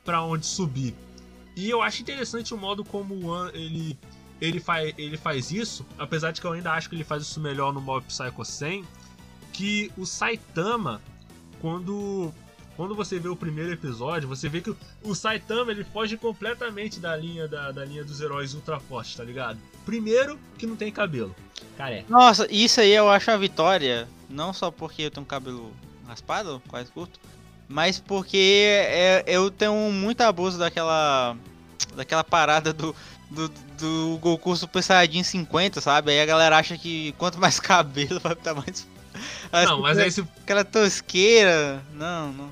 [0.06, 0.96] para onde subir.
[1.58, 4.00] E eu acho interessante o modo como o One ele
[4.40, 7.42] ele faz ele faz isso, apesar de que eu ainda acho que ele faz isso
[7.42, 8.86] melhor no Mob Psycho 100,
[9.52, 11.02] que o Saitama
[11.60, 12.34] quando
[12.78, 14.74] quando você vê o primeiro episódio, você vê que
[15.04, 19.24] o Saitama ele foge completamente da linha da, da linha dos heróis ultra fortes, tá
[19.26, 19.60] ligado?
[19.90, 21.36] Primeiro, que não tem cabelo.
[21.78, 22.06] Careca.
[22.08, 24.08] Nossa, isso aí eu acho uma vitória.
[24.30, 25.74] Não só porque eu tenho cabelo
[26.08, 27.20] raspado, quase curto,
[27.68, 31.36] mas porque é- eu tenho muito abuso daquela.
[31.96, 32.96] daquela parada do.
[33.32, 33.48] Do,
[33.80, 36.10] do Goku Super Saiyajin 50, sabe?
[36.12, 38.88] Aí a galera acha que quanto mais cabelo vai estar mais,
[39.68, 41.80] Não, mas aí se, Aquela tosqueira.
[41.94, 42.52] Não, não.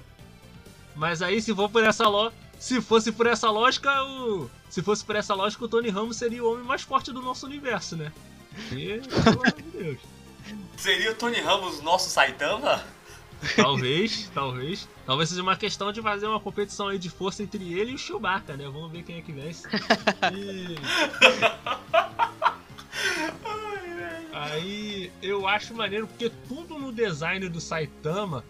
[0.95, 2.31] mas aí se for por essa lo...
[2.59, 6.43] se fosse por essa lógica, o se fosse por essa lógica, o Tony Ramos seria
[6.43, 8.11] o homem mais forte do nosso universo, né?
[8.71, 9.99] E, pelo amor de Deus.
[10.75, 12.83] Seria o Tony Ramos nosso Saitama?
[13.55, 14.87] Talvez, talvez.
[15.05, 17.97] Talvez seja uma questão de fazer uma competição aí de força entre ele e o
[17.97, 18.65] Chewbacca, né?
[18.65, 19.67] Vamos ver quem é que vence.
[20.33, 20.75] E...
[24.33, 28.43] Aí eu acho maneiro porque tudo no design do Saitama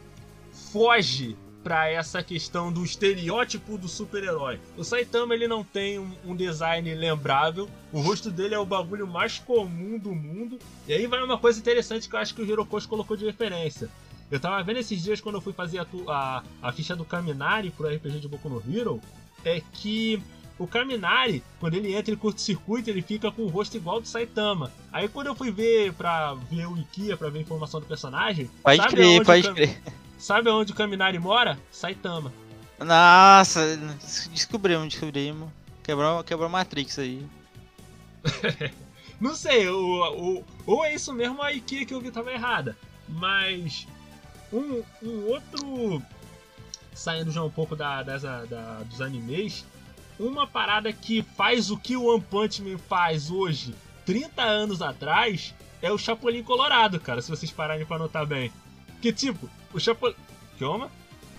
[0.71, 1.37] foge
[1.67, 4.57] pra essa questão do estereótipo do super-herói.
[4.77, 9.05] O Saitama ele não tem um, um design lembrável, o rosto dele é o bagulho
[9.05, 10.57] mais comum do mundo.
[10.87, 13.89] E aí vai uma coisa interessante que eu acho que o Hirokoshi colocou de referência.
[14.31, 17.69] Eu tava vendo esses dias quando eu fui fazer a, a, a ficha do Kaminari
[17.71, 19.01] pro RPG de Boku no Hero,
[19.43, 20.23] é que
[20.57, 24.71] o Kaminari, quando ele entra em curto-circuito, ele fica com o rosto igual do Saitama.
[24.89, 28.49] Aí quando eu fui ver pra ver o Ikia, pra ver a informação do personagem,
[28.63, 29.81] Pode crer, pode crer.
[30.17, 31.57] Sabe onde o Kaminari mora?
[31.71, 32.33] Saitama.
[32.79, 33.77] Nossa,
[34.31, 35.49] descobrimos, descobrimos.
[35.83, 37.25] Quebrou, quebrou a Matrix aí.
[39.19, 39.79] Não sei, o,
[40.39, 42.77] o, ou é isso mesmo a Ikia que eu vi tava errada.
[43.07, 43.87] Mas
[44.51, 46.01] um, um outro.
[46.93, 49.65] Saindo já um pouco da, dessa- da- dos animes,
[50.19, 53.73] uma parada que faz o que o One Punch Man faz hoje,
[54.05, 58.51] 30 anos atrás, é o Chapolin Colorado, cara, se vocês pararem pra notar bem.
[59.01, 60.15] Que tipo, o Chapolin.
[60.59, 60.89] Calma?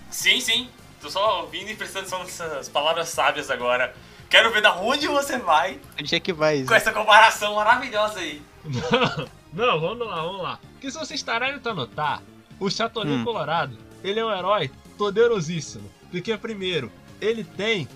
[0.09, 0.69] Sim, sim.
[1.01, 3.95] Tô só ouvindo e prestando atenção nessas palavras sábias agora.
[4.29, 8.41] Quero ver da onde você vai Onde é que vai com essa comparação maravilhosa aí.
[8.63, 9.27] Não,
[9.67, 10.59] não, vamos lá, vamos lá.
[10.73, 12.21] Porque se vocês pararem pra notar,
[12.59, 13.23] o Chapolin Hum.
[13.23, 15.89] Colorado, ele é um herói poderosíssimo.
[16.11, 16.91] Porque, primeiro,
[17.21, 17.87] ele tem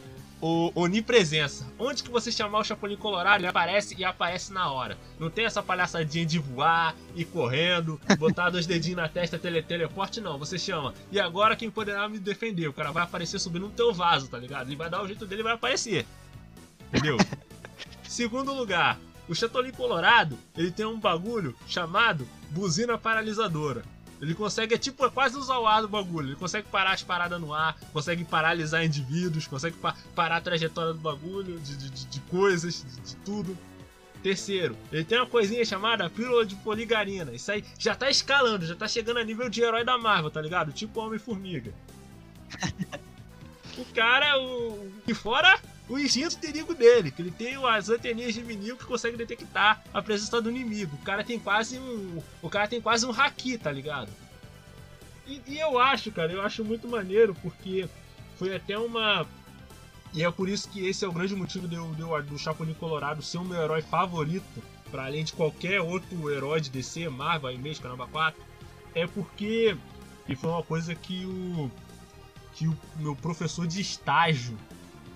[0.45, 1.65] o onipresença.
[1.79, 4.97] Onde que você chamar o Chapolin Colorado, ele aparece e aparece na hora.
[5.17, 10.19] Não tem essa palhaçadinha de voar, ir correndo, botar dois dedinhos na testa, tele teleporte,
[10.19, 10.37] não.
[10.37, 10.93] Você chama.
[11.09, 12.67] E agora quem poderá me defender?
[12.67, 14.67] O cara vai aparecer subindo no teu vaso, tá ligado?
[14.67, 16.05] Ele vai dar o jeito dele e vai aparecer.
[16.89, 17.15] Entendeu?
[18.03, 23.83] Segundo lugar, o Chapolin Colorado, ele tem um bagulho chamado buzina paralisadora.
[24.23, 26.29] Ele consegue, é tipo, é quase usar o ar do bagulho.
[26.29, 30.93] Ele consegue parar as paradas no ar, consegue paralisar indivíduos, consegue pa- parar a trajetória
[30.93, 33.57] do bagulho, de, de- de- de coisas, de, de tudo.
[34.23, 37.33] Terceiro, ele tem uma coisinha chamada pílula de poligarina.
[37.33, 40.41] Isso aí já tá escalando, já tá chegando a nível de herói da Marvel, tá
[40.41, 40.71] ligado?
[40.71, 41.73] Tipo Homem-Formiga.
[43.77, 44.89] o cara, o.
[45.07, 45.59] E fora
[45.89, 49.83] o instinto de inimigo dele, que ele tem as anteninhas de inimigo que consegue detectar
[49.93, 50.95] a presença do inimigo.
[50.95, 52.21] O cara tem quase um.
[52.41, 54.09] O cara tem quase um haki, tá ligado?
[55.27, 57.87] E, e eu acho, cara, eu acho muito maneiro, porque
[58.37, 59.25] foi até uma.
[60.13, 63.21] E é por isso que esse é o grande motivo de eu- do Chapolin Colorado
[63.21, 67.81] ser o meu herói favorito, para além de qualquer outro herói de DC, Marvel, Image,
[67.81, 68.41] Caramba 4.
[68.95, 69.75] É porque.
[70.29, 71.69] E foi uma coisa que o.
[72.53, 74.57] Que o meu professor de estágio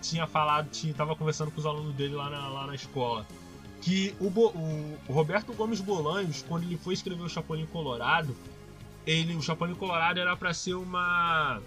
[0.01, 3.25] tinha falado, tinha, tava conversando com os alunos dele lá na, lá na escola.
[3.81, 8.35] Que o, Bo- o- Roberto Gomes Bolanhos, quando ele foi escrever o Chapolin Colorado,
[9.05, 11.61] ele, o Chapolin Colorado era pra ser uma.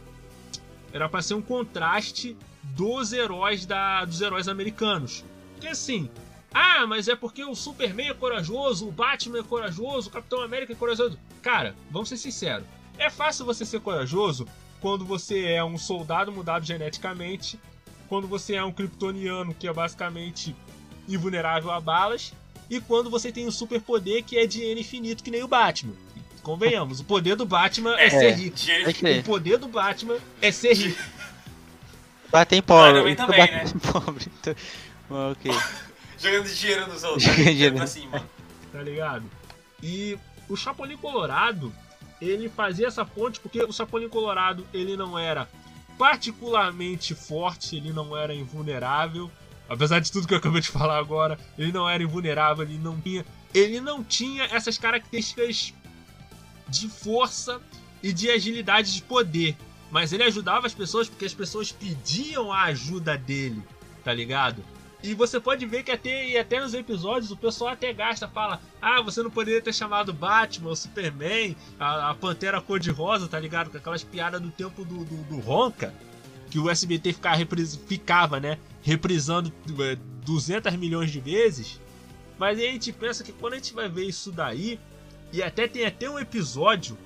[0.93, 5.25] Era pra ser um contraste dos heróis da, dos heróis americanos.
[5.53, 6.11] Porque assim,
[6.53, 10.73] ah, mas é porque o Superman é corajoso, o Batman é corajoso, o Capitão América
[10.73, 11.17] é corajoso.
[11.41, 12.67] Cara, vamos ser sinceros.
[12.99, 14.47] É fácil você ser corajoso
[14.81, 17.59] quando você é um soldado mudado geneticamente,
[18.11, 20.55] quando você é um kryptoniano que é basicamente
[21.09, 22.33] invulnerável a balas,
[22.69, 25.95] e quando você tem um superpoder que é de N infinito, que nem o Batman.
[26.43, 28.57] Convenhamos, o poder do Batman é, É, ser rico.
[28.99, 29.21] crer.
[29.21, 31.01] O poder do Batman é ser rico.
[32.33, 33.15] Bater em pobre.
[33.15, 33.65] Também, bater né?
[33.75, 34.27] em pobre.
[34.41, 34.55] Então-
[35.31, 35.53] ok.
[36.19, 37.23] Jogando dinheiro nos outros.
[37.23, 37.53] Jogando né?
[37.53, 37.77] dinheiro.
[37.77, 38.27] pra cima.
[38.73, 39.25] tá ligado?
[39.81, 40.19] E
[40.49, 41.73] o Chapolin Colorado,
[42.21, 45.49] ele fazia essa ponte porque o Chapolin Colorado, ele não era
[46.01, 49.31] particularmente forte, ele não era invulnerável.
[49.69, 52.99] Apesar de tudo que eu acabei de falar agora, ele não era invulnerável, ele não
[52.99, 55.75] tinha, ele não tinha essas características
[56.67, 57.61] de força
[58.03, 59.55] e de agilidade de poder.
[59.91, 63.63] Mas ele ajudava as pessoas porque as pessoas pediam a ajuda dele,
[64.03, 64.65] tá ligado?
[65.03, 68.61] E você pode ver que até, e até nos episódios o pessoal até gasta, fala:
[68.83, 73.71] Ah, você não poderia ter chamado Batman, Superman, a, a Pantera Cor-de-Rosa, tá ligado?
[73.71, 75.95] Com aquelas piadas do tempo do, do, do Ronca,
[76.51, 78.59] que o SBT ficava, repris- ficava né?
[78.83, 81.81] Reprisando é, 200 milhões de vezes.
[82.39, 84.79] Mas aí a gente pensa que quando a gente vai ver isso daí,
[85.33, 86.97] e até tem até um episódio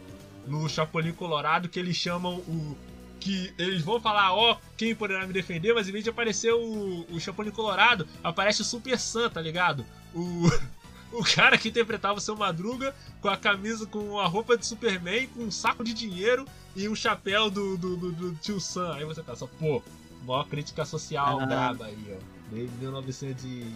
[0.49, 2.77] no Chapolin Colorado que eles chamam o.
[3.25, 7.07] Que eles vão falar, ó, quem poderá me defender, mas em vez de aparecer o,
[7.11, 9.85] o Chapolin Colorado, aparece o Super Sam, tá ligado?
[10.15, 10.47] O,
[11.11, 15.27] o cara que interpretava o seu Madruga com a camisa, com a roupa de Superman,
[15.29, 16.45] com um saco de dinheiro
[16.77, 18.95] e um chapéu do, do, do, do tio Sam.
[18.95, 19.83] Aí você pensa, pô,
[20.27, 21.47] maior crítica social Ah.
[21.47, 22.35] braba aí, ó.
[22.55, 23.67] Desde 1900 e...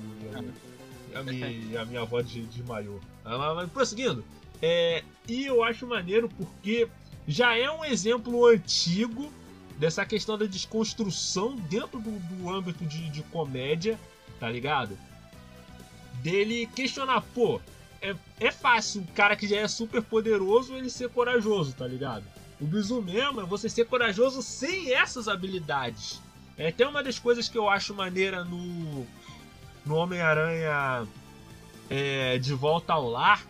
[1.14, 3.00] A minha, a minha avó de, desmaiou.
[3.24, 4.22] Ah, Mas, mas prosseguindo,
[4.60, 6.86] é, e eu acho maneiro porque
[7.28, 9.30] já é um exemplo antigo
[9.76, 14.00] dessa questão da desconstrução dentro do, do âmbito de, de comédia,
[14.40, 14.98] tá ligado?
[16.22, 17.60] Dele questionar, pô,
[18.00, 22.24] é, é fácil o cara que já é super poderoso ele ser corajoso, tá ligado?
[22.58, 26.20] O bizu mesmo é você ser corajoso sem essas habilidades.
[26.56, 29.06] É até uma das coisas que eu acho maneira no,
[29.84, 31.06] no Homem-Aranha
[31.90, 33.46] é, de volta ao lar,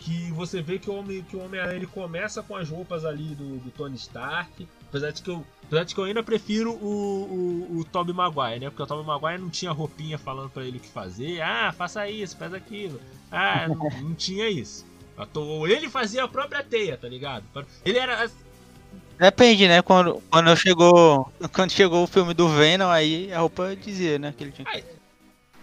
[0.00, 3.34] que você vê que o Homem- que o Homem-Aranha ele começa com as roupas ali
[3.34, 4.66] do, do Tony Stark.
[4.88, 8.58] Apesar de, que eu, apesar de que eu ainda prefiro o, o, o Tobey Maguire,
[8.58, 8.70] né?
[8.70, 11.40] Porque o Tobey Maguire não tinha roupinha falando pra ele o que fazer.
[11.42, 13.00] Ah, faça isso, faz aquilo.
[13.30, 14.84] Ah, não, não tinha isso.
[15.34, 17.44] Ou Ele fazia a própria teia, tá ligado?
[17.84, 18.28] Ele era.
[19.18, 19.82] Depende, né?
[19.82, 21.30] Quando, quando chegou.
[21.52, 24.34] Quando chegou o filme do Venom, aí a roupa dizia, né?
[24.36, 24.66] Que ele tinha.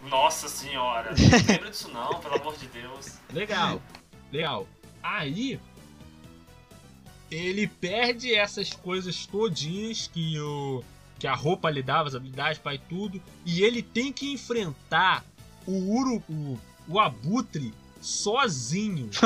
[0.10, 3.18] Nossa senhora, não lembra disso não, pelo amor de Deus.
[3.34, 3.82] Legal,
[4.32, 4.68] legal.
[5.02, 5.60] Aí
[7.30, 10.84] ele perde essas coisas todinhas que o
[11.20, 15.26] que a roupa lhe dava, as habilidades, pai tudo, e ele tem que enfrentar
[15.66, 19.10] o Uru, o, o Abutre sozinho.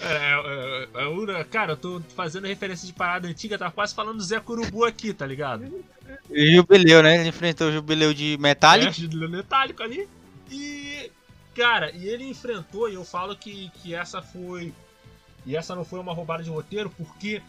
[0.00, 4.18] É, é, é, Ura- cara, eu tô fazendo referência de parada antiga, tá quase falando
[4.18, 5.84] do Zé Curubu aqui, tá ligado?
[6.30, 7.18] E Jubileu, né?
[7.18, 9.04] Ele enfrentou o Jubileu de Metallic.
[9.04, 10.08] É, de metálico ali.
[10.50, 10.97] E,
[11.58, 14.72] cara, e ele enfrentou, e eu falo que, que essa foi.
[15.44, 17.42] E essa não foi uma roubada de roteiro, porque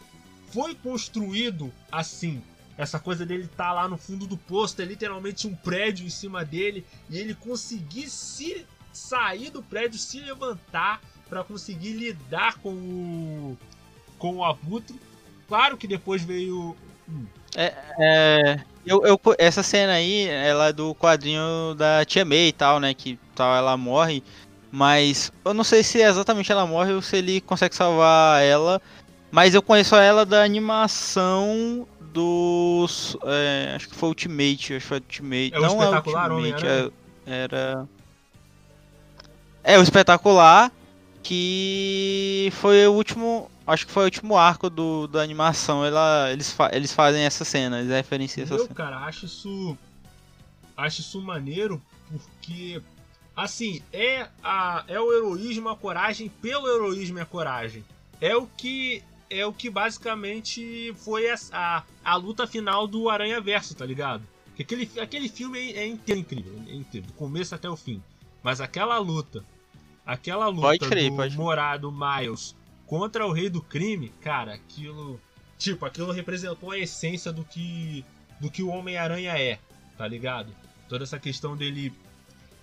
[0.52, 2.42] foi construído assim.
[2.76, 6.44] Essa coisa dele tá lá no fundo do posto, é literalmente um prédio em cima
[6.44, 13.58] dele, e ele conseguir se sair do prédio, se levantar pra conseguir lidar com o
[14.18, 15.00] com o abutre.
[15.48, 16.76] Claro que depois veio
[17.08, 22.54] hum, É, eu, eu, essa cena aí, ela é do quadrinho da Tia May e
[22.54, 22.94] tal, né?
[22.94, 24.22] Que tal ela morre.
[24.72, 28.80] Mas eu não sei se exatamente ela morre ou se ele consegue salvar ela.
[29.32, 33.16] Mas eu conheço ela da animação dos.
[33.24, 34.74] é, acho que foi Ultimate.
[34.76, 35.54] Acho que foi Ultimate.
[35.54, 36.92] É o não é espetacular Ultimate, Homem-Aranha?
[37.26, 37.88] é- era.
[39.64, 40.72] É o espetacular.
[41.24, 43.50] Que foi o último.
[43.68, 45.86] Acho que foi o último arco do, da animação.
[45.86, 48.74] Ela, eles, fa- eles fazem essa cena, eles referenciam essa Eu, cena.
[48.74, 49.78] cara, acho isso.
[50.78, 52.82] Acho isso maneiro porque.
[53.40, 57.84] Assim, é, a, é o heroísmo, a coragem pelo heroísmo e a coragem.
[58.20, 59.04] É o que.
[59.30, 64.24] É o que basicamente foi a, a, a luta final do Aranha Verso, tá ligado?
[64.56, 68.02] Que aquele, aquele filme é, é inteiro incrível, é inteiro, do começo até o fim.
[68.42, 69.46] Mas aquela luta,
[70.06, 71.38] aquela luta Pode crer, do pode.
[71.38, 72.56] Morado Miles
[72.88, 75.20] contra o Rei do Crime, cara, aquilo.
[75.58, 78.04] Tipo, aquilo representou a essência do que.
[78.40, 79.60] do que o Homem-Aranha é,
[79.98, 80.52] tá ligado?
[80.90, 81.94] Toda essa questão dele.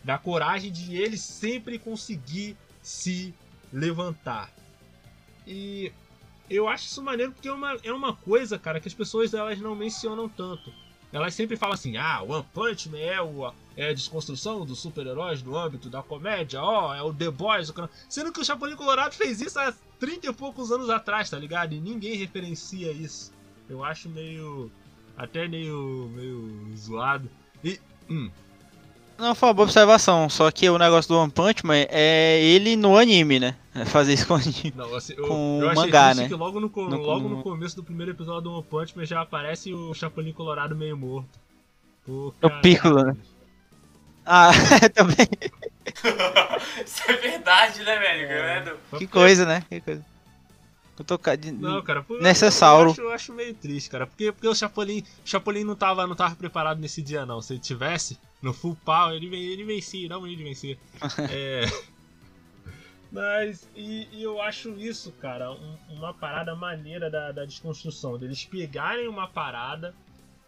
[0.07, 3.35] Da coragem de ele sempre conseguir se
[3.73, 4.53] levantar.
[5.45, 5.93] E
[6.49, 9.59] eu acho isso maneiro porque é uma, é uma coisa, cara, que as pessoas elas
[9.59, 10.73] não mencionam tanto.
[11.13, 15.43] Elas sempre falam assim, ah, One Punch Man é, o, é a desconstrução dos super-heróis
[15.43, 17.91] no âmbito da comédia, ó, é o The Boys, o cara...
[18.09, 21.75] sendo que o Chapolin Colorado fez isso há 30 e poucos anos atrás, tá ligado?
[21.75, 23.33] E ninguém referencia isso.
[23.69, 24.71] Eu acho meio.
[25.17, 26.09] até meio.
[26.15, 27.29] meio zoado.
[27.65, 27.81] E.
[28.09, 28.31] Hum,
[29.19, 32.77] Não, foi uma boa observação, só que o negócio do One Punch Man é ele
[32.77, 33.57] no anime, né?
[33.75, 34.73] É fazer isso com o anime.
[34.77, 36.29] Não, assim, eu, Com eu mangá, né?
[36.29, 39.07] que logo no, No- logo no- no começo do primeiro episódio do One Punch Man
[39.07, 41.29] já aparece o Chapolin Colorado meio morto.
[42.05, 42.61] Pô, É o.
[42.61, 43.17] Piccolo, né?
[44.25, 44.51] Ah,
[44.95, 45.17] também.
[46.85, 48.29] Isso é verdade, né, velho?
[48.29, 48.77] Credo.
[48.99, 49.63] Que coisa, né?
[49.69, 50.05] Que coisa.
[50.99, 52.89] Eu tô de- Não, cara, pô, Necessauro.
[52.89, 54.07] Eu acho, eu acho meio triste, cara.
[54.07, 57.41] Porque, porque o Chapolin, o Chapolin não, tava, não tava preparado nesse dia, não.
[57.43, 60.79] Se ele tivesse, no full power, ele, ele vencia, dá um jeito de vencer.
[61.31, 61.63] é.
[63.11, 68.19] Mas, e, e eu acho isso, cara, um- uma parada maneira da, da desconstrução.
[68.19, 69.95] Deles pegarem uma parada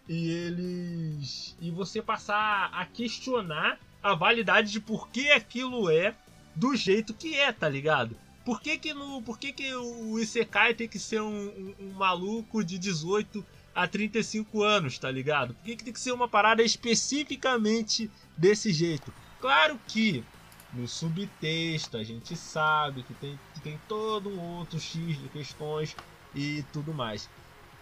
[0.09, 1.57] e eles.
[1.61, 6.14] E você passar a questionar a validade de por que aquilo é
[6.55, 8.16] do jeito que é, tá ligado?
[8.45, 11.91] Por que que, no, por que, que o Isekai tem que ser um, um- um
[11.93, 13.45] maluco de 18
[13.78, 15.54] a 35 anos, tá ligado?
[15.54, 19.14] Por que, que tem que ser uma parada especificamente desse jeito?
[19.40, 20.24] Claro que
[20.72, 25.94] no subtexto a gente sabe que tem, que tem todo um outro X de questões
[26.34, 27.30] e tudo mais.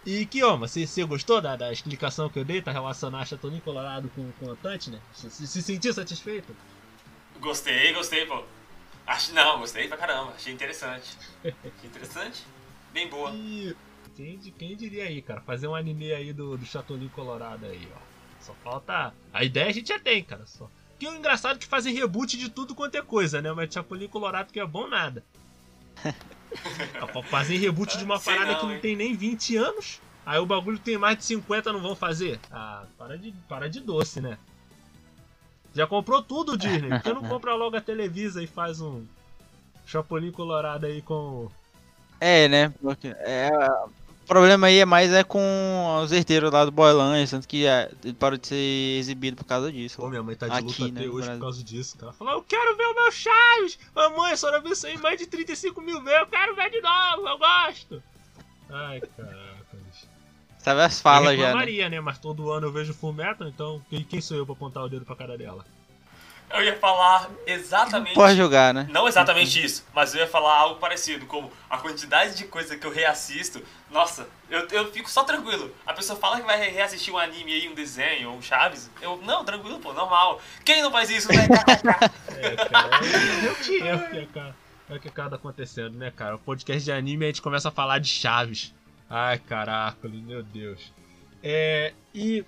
[0.05, 2.61] E Kioma, você, você gostou da, da explicação que eu dei?
[2.61, 5.01] Tá relacionar Chatoninho Colorado com, com Antante, né?
[5.15, 6.55] Se, se, se sentiu satisfeito?
[7.39, 8.43] Gostei, gostei, pô.
[9.07, 10.33] Acho, não, gostei pra caramba.
[10.35, 11.17] Achei interessante.
[11.43, 12.45] Achei interessante.
[12.93, 13.31] Bem boa.
[13.33, 13.75] E
[14.17, 15.39] quem, quem diria aí, cara?
[15.41, 17.99] Fazer um anime aí do, do Colorado aí, ó.
[18.41, 19.13] Só falta.
[19.31, 20.45] A ideia a gente já tem, cara.
[20.47, 20.67] Só.
[20.97, 23.51] Que o engraçado é que fazem reboot de tudo quanto é coisa, né?
[23.53, 25.23] Mas Chapolin Colorado que é bom nada.
[27.29, 28.81] Fazem reboot de uma Sei parada não, que não hein?
[28.81, 30.01] tem nem 20 anos.
[30.25, 32.39] Aí o bagulho tem mais de 50, não vão fazer?
[32.51, 34.37] Ah, para de, para de doce, né?
[35.73, 36.89] Já comprou tudo, Disney.
[36.89, 39.05] Por que não compra logo a Televisa e faz um
[39.85, 41.49] Chapolin Colorado aí com.
[42.19, 42.73] É, né?
[42.81, 43.49] Porque, é,
[44.27, 48.13] problema aí é mais é com os herdeiros lá do Boylands, tanto que é, ele
[48.13, 49.97] parou de ser exibido por causa disso.
[49.97, 51.97] Pô, minha mãe tá de Aqui, luta né, até hoje por causa disso.
[52.01, 53.79] Ela falou, eu quero ver o meu Chaves!
[53.95, 56.81] Mamãe, a senhora viu isso aí mais de 35 mil vezes, eu quero ver de
[56.81, 58.03] novo, eu gosto!
[58.69, 60.07] Ai, caraca, bicho.
[60.59, 61.45] Sabe as falas já, né?
[61.45, 62.01] reclamaria, né?
[62.01, 65.05] Mas todo ano eu vejo Full Metal, então quem sou eu pra apontar o dedo
[65.05, 65.65] pra cara dela?
[66.49, 68.13] Eu ia falar exatamente.
[68.13, 68.87] Pode jogar, né?
[68.89, 72.87] Não exatamente isso, mas eu ia falar algo parecido, como a quantidade de coisa que
[72.87, 73.61] eu reassisto.
[73.91, 75.75] Nossa, eu, eu fico só tranquilo.
[75.85, 78.89] A pessoa fala que vai re- reassistir um anime aí, um desenho, ou um Chaves.
[79.01, 80.41] Eu, não, tranquilo, pô, normal.
[80.63, 81.47] Quem não faz isso, né?
[82.37, 83.97] É, cara, é, eu.
[84.89, 86.35] Olha o que acaba acontecendo, né, cara?
[86.35, 88.73] O podcast de anime a gente começa a falar de Chaves.
[89.09, 90.93] Ai, caraca, meu Deus.
[91.43, 92.43] É, e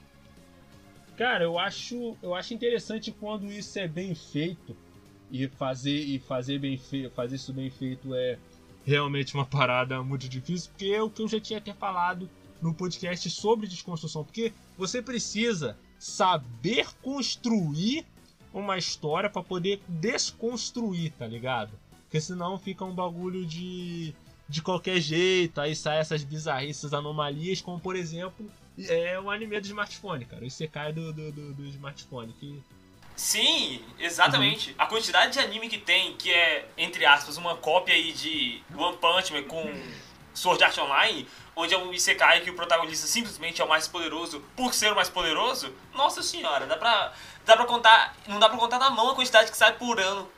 [1.19, 4.73] cara, eu acho, eu acho interessante quando isso é bem feito
[5.29, 8.39] e fazer e fazer bem feito, fazer isso bem feito é
[8.85, 12.29] realmente uma parada muito difícil, porque é o que eu já tinha até falado
[12.61, 18.05] no podcast sobre desconstrução, porque você precisa saber construir
[18.53, 21.73] uma história pra poder desconstruir, tá ligado?
[22.03, 24.15] Porque senão fica um bagulho de
[24.49, 28.49] de qualquer jeito, aí sai essas bizarrices, anomalias, como por exemplo
[28.87, 30.41] é o anime do smartphone, cara.
[30.43, 32.33] O Isekai do, do, do, do smartphone.
[32.33, 32.61] Que...
[33.15, 34.73] Sim, exatamente.
[34.77, 38.97] A quantidade de anime que tem, que é, entre aspas, uma cópia aí de One
[38.97, 39.69] Punch Man com
[40.33, 44.41] Sword Art Online, onde é um Isekai que o protagonista simplesmente é o mais poderoso
[44.55, 45.73] por ser o mais poderoso.
[45.93, 47.13] Nossa senhora, dá pra,
[47.45, 48.15] dá pra contar.
[48.27, 50.29] Não dá pra contar na mão a quantidade que sai por ano.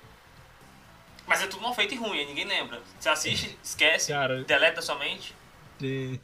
[1.28, 2.82] Mas é tudo mal feito e ruim, ninguém lembra.
[3.00, 5.34] Você assiste, esquece, Cara, deleta sua mente.
[5.80, 6.20] Tem,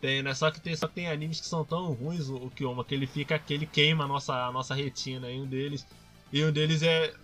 [0.00, 0.34] tem, né?
[0.34, 2.94] Só que tem, só que tem animes que são tão ruins, o, o Kioma, que
[2.94, 5.30] ele fica, que ele queima a nossa, a nossa retina.
[5.30, 5.86] E um deles,
[6.32, 7.14] e um deles é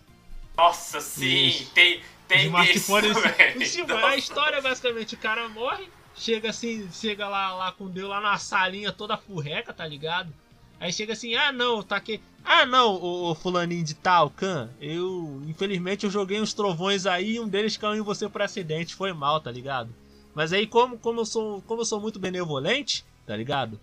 [0.57, 1.71] Nossa, sim, Isso.
[1.73, 3.09] tem, tem smartphone.
[3.11, 3.71] isso, velho.
[3.71, 8.09] Tipo, a história é basicamente o cara morre, chega assim, chega lá, lá com Deus
[8.09, 10.33] lá na salinha toda furreca, tá ligado?
[10.81, 12.21] Aí chega assim, ah não, tá aqui.
[12.45, 15.43] Ah não, o, fulaninho de tal, Khan, eu.
[15.47, 19.13] Infelizmente eu joguei uns trovões aí e um deles caiu em você por acidente, foi
[19.13, 19.91] mal, tá ligado?
[20.35, 23.79] Mas aí como, como, eu, sou, como eu sou muito benevolente, tá ligado?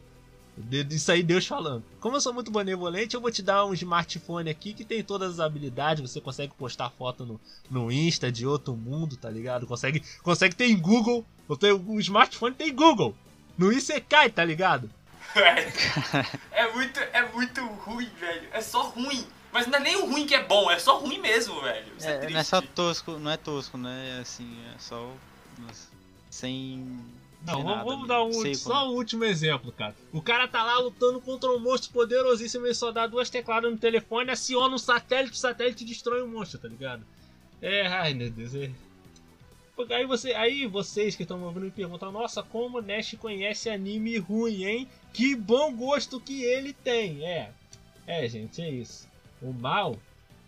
[0.89, 1.84] Isso aí Deus falando.
[2.00, 5.34] Como eu sou muito benevolente, eu vou te dar um smartphone aqui que tem todas
[5.34, 6.10] as habilidades.
[6.10, 9.68] Você consegue postar foto no, no Insta de outro mundo, tá ligado?
[9.68, 11.26] Consegue, consegue ter em Google.
[11.48, 13.14] O, teu, o smartphone tem Google.
[13.58, 14.89] No Isekai, tá ligado?
[16.52, 18.48] É muito, é muito ruim, velho.
[18.52, 19.26] É só ruim.
[19.52, 21.86] Mas não é nem o ruim que é bom, é só ruim mesmo, velho.
[21.98, 22.34] Isso é, É, triste.
[22.34, 24.18] não é só tosco, não é tosco, né?
[24.18, 25.14] É assim, é só.
[26.30, 27.00] Sem.
[27.46, 29.96] Não, vamos, vamos dar um, Sei só como- um último exemplo, cara.
[30.12, 33.78] O cara tá lá lutando contra um monstro poderosíssimo, ele só dá duas tecladas no
[33.78, 37.06] telefone, aciona um satélite, o satélite destrói o monstro, tá ligado?
[37.62, 38.72] É, ai meu Deus, é.
[39.90, 43.70] Aí, você, aí vocês que estão me ouvindo me perguntam, nossa, como o Nash conhece
[43.70, 44.90] anime ruim, hein?
[45.12, 47.26] Que bom gosto que ele tem.
[47.26, 47.52] É,
[48.08, 49.08] é gente, é isso.
[49.42, 49.98] O mal,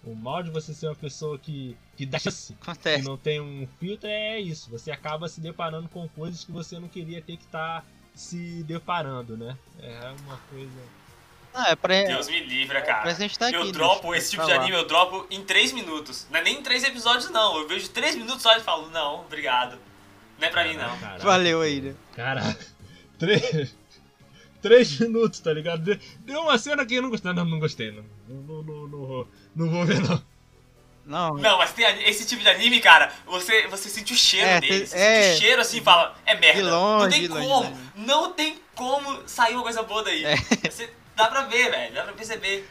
[0.04, 3.04] o mal de você ser uma pessoa que, que dá chance que Acontece.
[3.04, 4.70] não tem um filtro é isso.
[4.70, 9.38] Você acaba se deparando com coisas que você não queria ter que estar se deparando,
[9.38, 9.58] né?
[9.80, 10.82] É uma coisa.
[11.60, 12.04] Ah, é pra.
[12.04, 13.02] Deus me livre, cara.
[13.02, 13.72] pra gente tá aqui, eu né?
[13.72, 16.28] dropo esse tipo de anime, eu dropo em 3 minutos.
[16.30, 17.58] Não é nem em 3 episódios, não.
[17.58, 19.78] Eu vejo 3 minutos só e falo, não, obrigado.
[20.40, 20.96] Não é pra mim, não.
[21.00, 21.96] Caraca, Valeu aí, né?
[22.16, 22.58] Caraca.
[23.18, 23.76] Três.
[24.62, 25.84] Três minutos, tá ligado?
[26.20, 27.34] Deu- uma cena que eu não gostei.
[27.34, 28.04] Não, não gostei, não.
[28.28, 30.24] Não, não, não, não vou, não vou ver, não.
[31.06, 34.60] Não, Não, mas tem esse tipo de anime, cara, você, você sente o cheiro É,
[34.60, 34.86] dele.
[34.86, 35.22] Você é.
[35.24, 36.62] sente o cheiro assim e fala, é merda.
[36.62, 37.78] De longe, não tem de longe, como, né?
[37.96, 40.26] não tem como sair uma coisa boa daí.
[40.26, 40.36] É.
[40.70, 42.70] Você, dá pra ver, velho, dá pra perceber.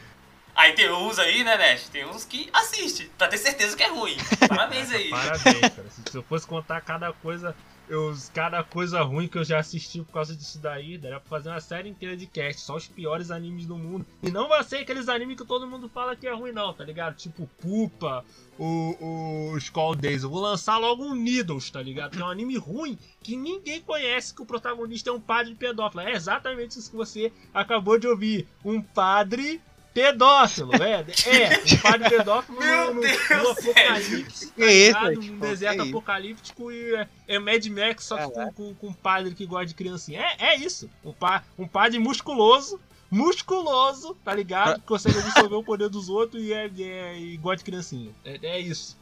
[0.55, 1.87] Aí tem uns aí, né, Nash?
[1.89, 4.17] Tem uns que assiste, pra ter certeza que é ruim.
[4.49, 5.09] Parabéns aí.
[5.09, 5.89] Parabéns, cara.
[5.91, 7.55] Se, se eu fosse contar cada coisa,
[7.89, 11.49] eu, cada coisa ruim que eu já assisti por causa disso daí, daria pra fazer
[11.49, 14.05] uma série inteira de cast, só os piores animes do mundo.
[14.21, 16.83] E não vai ser aqueles animes que todo mundo fala que é ruim, não, tá
[16.83, 17.15] ligado?
[17.15, 18.25] Tipo Pupa,
[18.57, 20.23] o, o Skull Days.
[20.23, 22.11] Eu vou lançar logo um Needles, tá ligado?
[22.11, 26.01] Que é um anime ruim que ninguém conhece, que o protagonista é um padre pedófilo.
[26.01, 28.47] É exatamente isso que você acabou de ouvir.
[28.63, 29.61] Um padre
[29.97, 31.05] pedófilo, é.
[31.25, 35.31] É, um padre pedófilo Meu no, Deus, no apocalipse, tá Que isso?
[35.31, 35.89] Num Pô, deserto isso?
[35.89, 39.65] apocalíptico e é, é Mad Max, só que com, com, com um padre que gosta
[39.65, 40.21] de criancinha.
[40.21, 40.87] É, é isso.
[41.03, 42.79] Um, pa, um padre musculoso,
[43.09, 44.75] musculoso, tá ligado?
[44.79, 48.11] Que consegue absorver o poder dos outros e, é, é, e gosta de criancinha.
[48.23, 48.95] É, é isso.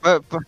[0.00, 0.40] Pra, pra-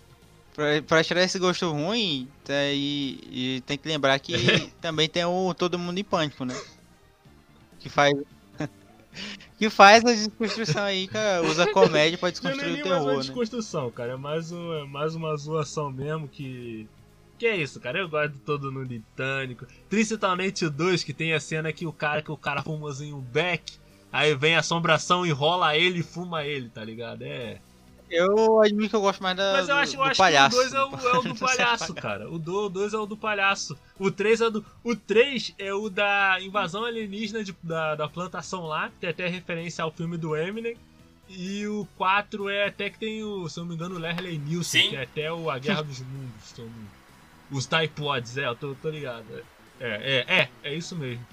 [0.55, 4.33] pra- pra tirar esse gosto ruim, tá, e, e tem que lembrar que
[4.83, 6.61] também tem o Todo Mundo em Pânico, né?
[7.79, 8.13] Que faz.
[9.59, 11.43] que faz a desconstrução aí, cara.
[11.43, 13.21] Usa a comédia pra Não é desconstruir nem o mais uma terror, né?
[13.21, 14.13] desconstrução, cara.
[14.13, 16.89] É mais, um, é mais uma zoação mesmo que.
[17.37, 17.99] Que é isso, cara?
[17.99, 19.67] Eu gosto de todo no Nitânico.
[19.89, 23.21] Principalmente o 2, que tem a cena que o cara que o cara fumazinho um
[23.21, 23.79] beck.
[24.13, 27.23] Aí vem a assombração, enrola ele e fuma ele, tá ligado?
[27.23, 27.61] É.
[28.11, 30.57] Eu admito que eu gosto mais da, Mas eu do, acho, eu do acho palhaço.
[30.57, 32.31] que o 2 é o, é o do palhaço, cara.
[32.31, 33.79] O 2 é o do palhaço.
[33.99, 34.65] O 3 é do.
[34.85, 39.27] O 3 é o da invasão alienígena de- da, da plantação lá, que tem até
[39.29, 40.77] referência ao filme do Eminem.
[41.29, 44.39] E o 4 é até que tem o, se eu não me engano, o Leslie
[44.39, 44.89] Nielsen, Sim.
[44.91, 46.55] que é até o A Guerra dos Mundos.
[46.59, 49.25] eu não- Os Typods, é, eu tô, tô ligado.
[49.79, 51.25] É, é, é, é isso mesmo.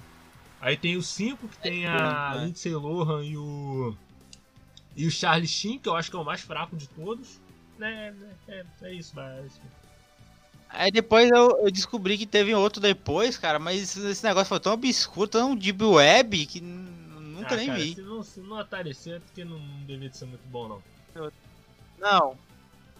[0.60, 2.44] Aí tem o 5, que tem a né?
[2.44, 3.96] Lindsay Lohan e o.
[4.96, 7.38] E o Charlie Sheen, que eu acho que é o mais fraco de todos.
[7.78, 8.14] Né,
[8.48, 9.60] é, é isso, é isso.
[10.70, 14.72] Aí depois eu, eu descobri que teve outro depois, cara, mas esse negócio foi tão
[14.72, 17.94] obscuro, tão deep web, que nunca Ah, nem cara, vi.
[17.94, 21.30] Se não, se não aparecer é porque não, não devia de ser muito bom, não.
[21.98, 22.38] Não.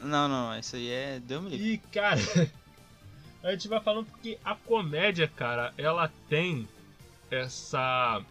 [0.01, 1.21] Não, não, isso aí é.
[1.21, 1.57] Deu me.
[1.57, 2.21] E, cara,
[3.43, 6.69] a gente vai falando porque a comédia, cara, ela tem
[7.31, 8.23] essa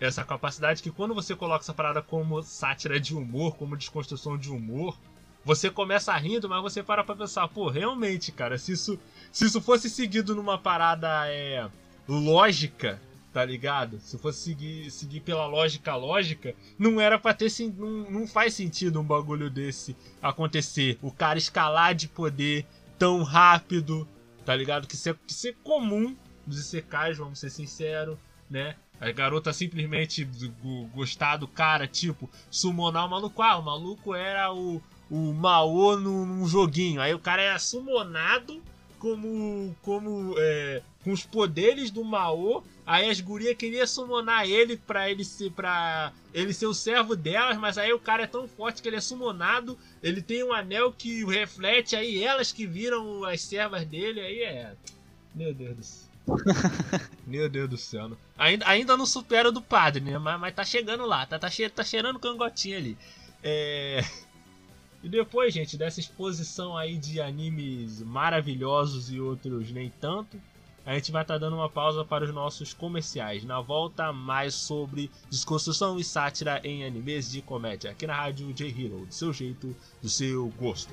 [0.00, 4.50] essa capacidade que quando você coloca essa parada como sátira de humor, como desconstrução de
[4.50, 4.96] humor,
[5.44, 8.98] você começa rindo, mas você para pra pensar, pô, realmente, cara, se isso,
[9.30, 11.68] se isso fosse seguido numa parada é,
[12.08, 13.00] lógica,
[13.32, 14.00] tá ligado?
[14.00, 19.00] Se fosse seguir, seguir pela lógica lógica, não era pra ter não, não faz sentido
[19.00, 20.98] um bagulho desse acontecer.
[21.02, 22.66] O cara escalar de poder
[22.98, 24.06] tão rápido,
[24.44, 24.86] tá ligado?
[24.86, 28.76] Que isso é, que isso é comum dos ICKs, vamos ser sinceros, né?
[29.00, 33.40] A garota simplesmente go- gostar do cara, tipo, summonar o maluco.
[33.42, 34.80] Ah, o maluco era o,
[35.10, 37.00] o Mao num, joguinho.
[37.00, 38.62] Aí o cara era summonado
[38.98, 39.74] como.
[39.82, 40.34] como.
[40.38, 42.62] É, com os poderes do Mao.
[42.84, 45.50] Aí as gurias queriam summonar ele pra ele ser.
[45.52, 48.96] para ele ser o servo delas, mas aí o cara é tão forte que ele
[48.96, 49.78] é summonado.
[50.02, 54.74] Ele tem um anel que reflete, aí elas que viram as servas dele, aí é.
[55.34, 56.09] Meu Deus do céu.
[57.26, 58.10] Meu Deus do céu.
[58.36, 60.18] Ainda, ainda não supera o do padre, né?
[60.18, 62.98] Mas, mas tá chegando lá, tá, tá, che tá cheirando cangotinho ali.
[63.42, 64.04] É.
[65.02, 70.40] E depois, gente, dessa exposição aí de animes maravilhosos e outros nem tanto,
[70.84, 73.44] a gente vai estar dando uma pausa para os nossos comerciais.
[73.44, 79.06] Na volta, mais sobre desconstrução e sátira em animes de comédia, aqui na rádio J-Hero,
[79.06, 80.92] do seu jeito, do seu gosto.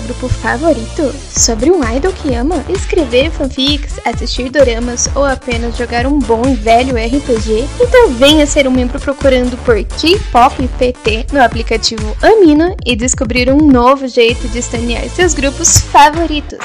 [0.01, 1.13] grupo favorito?
[1.29, 2.63] Sobre um idol que ama?
[2.69, 7.67] Escrever fanfics, assistir doramas ou apenas jogar um bom e velho RPG?
[7.79, 13.57] Então venha ser um membro procurando por K-Pop PT no aplicativo Amino e descobrir um
[13.57, 16.59] novo jeito de estanear seus grupos favoritos.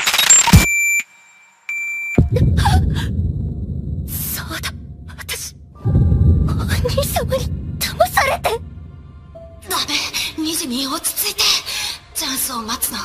[12.17, 12.97] チャンスを待つの。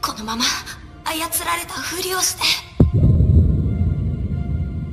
[0.00, 0.44] このまま
[1.04, 2.42] 操られたふりをして。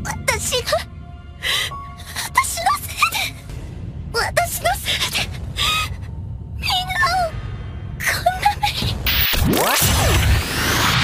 [0.03, 0.71] 私が
[2.25, 3.37] 私のせいで
[4.11, 5.29] 私のせいで
[6.57, 7.29] みんなを
[8.01, 8.97] こんな目に。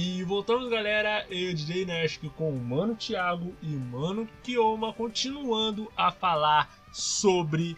[0.00, 1.26] E voltamos, galera.
[1.28, 7.76] Eu, DJ Nash, com o Mano Thiago e Mano Kioma, continuando a falar sobre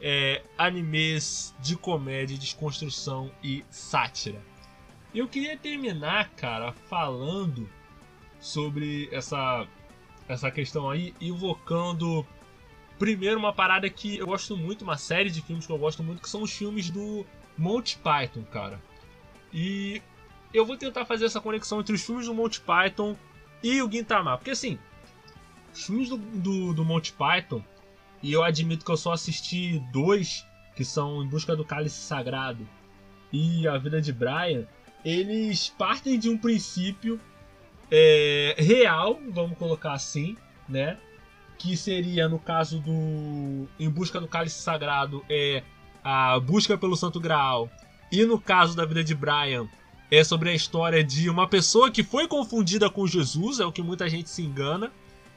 [0.00, 4.42] é, animes de comédia, desconstrução e sátira.
[5.14, 7.70] Eu queria terminar, cara, falando
[8.40, 9.64] sobre essa,
[10.26, 12.26] essa questão aí, invocando
[12.98, 16.20] primeiro uma parada que eu gosto muito, uma série de filmes que eu gosto muito,
[16.20, 17.24] que são os filmes do
[17.56, 18.82] Monty Python, cara.
[19.52, 20.02] E
[20.54, 23.16] eu vou tentar fazer essa conexão entre os filmes do Monty Python
[23.60, 24.38] e o Gintama.
[24.38, 24.78] Porque assim,
[25.72, 27.62] os filmes do, do, do Monty Python,
[28.22, 30.46] e eu admito que eu só assisti dois,
[30.76, 32.66] que são Em Busca do Cálice Sagrado
[33.32, 34.64] e A Vida de Brian,
[35.04, 37.20] eles partem de um princípio
[37.90, 40.36] é, real, vamos colocar assim,
[40.68, 40.96] né?
[41.58, 45.64] Que seria, no caso do Em Busca do Cálice Sagrado, é
[46.02, 47.68] a busca pelo Santo Graal.
[48.12, 49.68] E no caso da vida de Brian,
[50.10, 53.82] é sobre a história de uma pessoa que foi confundida com Jesus, é o que
[53.82, 54.92] muita gente se engana.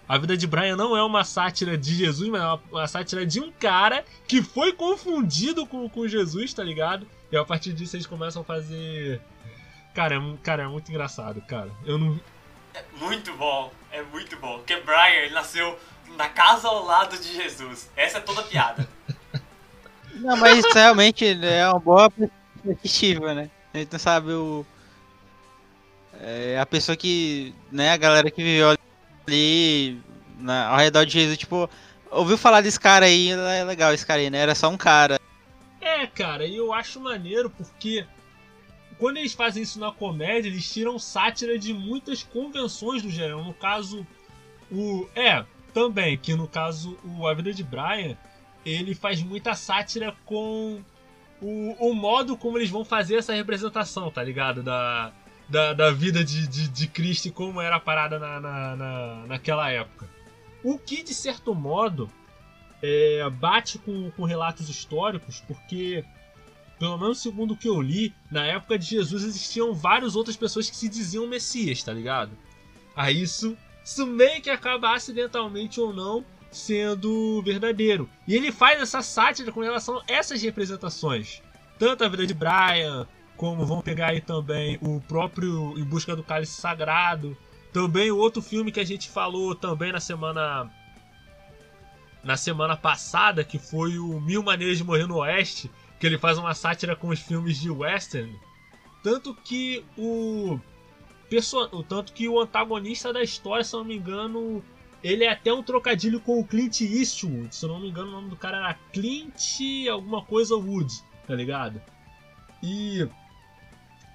[0.07, 3.25] A vida de Brian não é uma sátira de Jesus, mas é uma, uma sátira
[3.25, 7.05] de um cara que foi confundido com, com Jesus, tá ligado?
[7.31, 9.21] E a partir disso eles começam a fazer
[9.97, 11.71] Cara, é, cara, é muito engraçado, cara.
[11.83, 12.19] Eu não.
[12.71, 14.57] É muito bom, é muito bom.
[14.59, 15.75] Porque Brian, ele nasceu
[16.15, 17.89] na casa ao lado de Jesus.
[17.95, 18.87] Essa é toda a piada.
[20.13, 23.49] não, mas isso realmente é uma boa perspectiva, né?
[23.77, 24.65] A gente não sabe o.
[26.19, 27.53] É a pessoa que.
[27.71, 28.75] né, a galera que viveu
[29.27, 30.01] ali
[30.39, 31.69] na, ao redor de Jesus, tipo,
[32.09, 34.39] ouviu falar desse cara aí, é legal esse cara aí, né?
[34.39, 35.19] Era só um cara.
[35.79, 38.05] É, cara, e eu acho maneiro porque
[38.97, 43.43] quando eles fazem isso na comédia, eles tiram sátira de muitas convenções do gênero.
[43.43, 44.05] No caso,
[44.71, 45.07] o.
[45.15, 48.17] É, também, que no caso, o A Vida de Brian,
[48.65, 50.81] ele faz muita sátira com
[51.41, 54.63] o, o modo como eles vão fazer essa representação, tá ligado?
[54.63, 55.11] Da,
[55.47, 59.15] da, da vida de, de, de Cristo e como era a parada na, na, na,
[59.27, 60.09] naquela época.
[60.63, 62.09] O que, de certo modo,
[62.81, 66.03] é, bate com, com relatos históricos, porque
[66.79, 70.69] pelo menos segundo o que eu li, na época de Jesus existiam várias outras pessoas
[70.69, 72.31] que se diziam Messias, tá ligado?
[72.95, 78.09] Aí isso, isso meio que acaba acidentalmente ou não sendo verdadeiro.
[78.27, 81.41] E ele faz essa sátira com relação a essas representações.
[81.77, 86.23] Tanto a vida de Brian, como vão pegar aí também o próprio Em Busca do
[86.23, 87.37] Cálice Sagrado.
[87.71, 90.71] Também o outro filme que a gente falou também na semana
[92.23, 96.37] na semana passada, que foi o Mil Maneiras de Morrer no Oeste, que ele faz
[96.37, 98.37] uma sátira com os filmes de western,
[99.01, 100.59] tanto que o
[101.87, 104.63] tanto que o antagonista da história, se não me engano,
[105.03, 108.11] ele é até um trocadilho com o Clint Eastwood, se eu não me engano, o
[108.11, 110.93] nome do cara era Clint alguma coisa Wood,
[111.25, 111.81] tá ligado?
[112.63, 113.07] E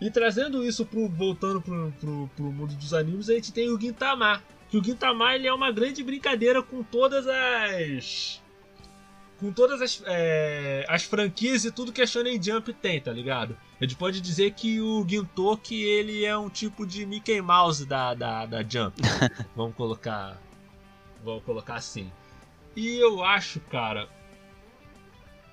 [0.02, 3.80] e trazendo isso pro, voltando pro, pro, pro mundo dos animes, a gente tem o
[3.80, 4.42] Gintama.
[4.68, 8.42] Que o Gintama ele é uma grande brincadeira com todas as
[9.38, 13.56] com todas as, é, as franquias e tudo que a Shonen Jump tem, tá ligado?
[13.80, 18.14] A gente pode dizer que o Gintoki ele é um tipo de Mickey Mouse da,
[18.14, 19.00] da, da Jump.
[19.54, 20.40] vamos colocar.
[21.24, 22.10] Vamos colocar assim.
[22.74, 24.08] E eu acho, cara,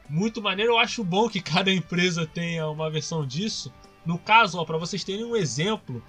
[0.09, 0.73] muito maneiro.
[0.73, 3.71] Eu acho bom que cada empresa tenha uma versão disso.
[4.05, 6.03] No caso, ó, para vocês terem um exemplo,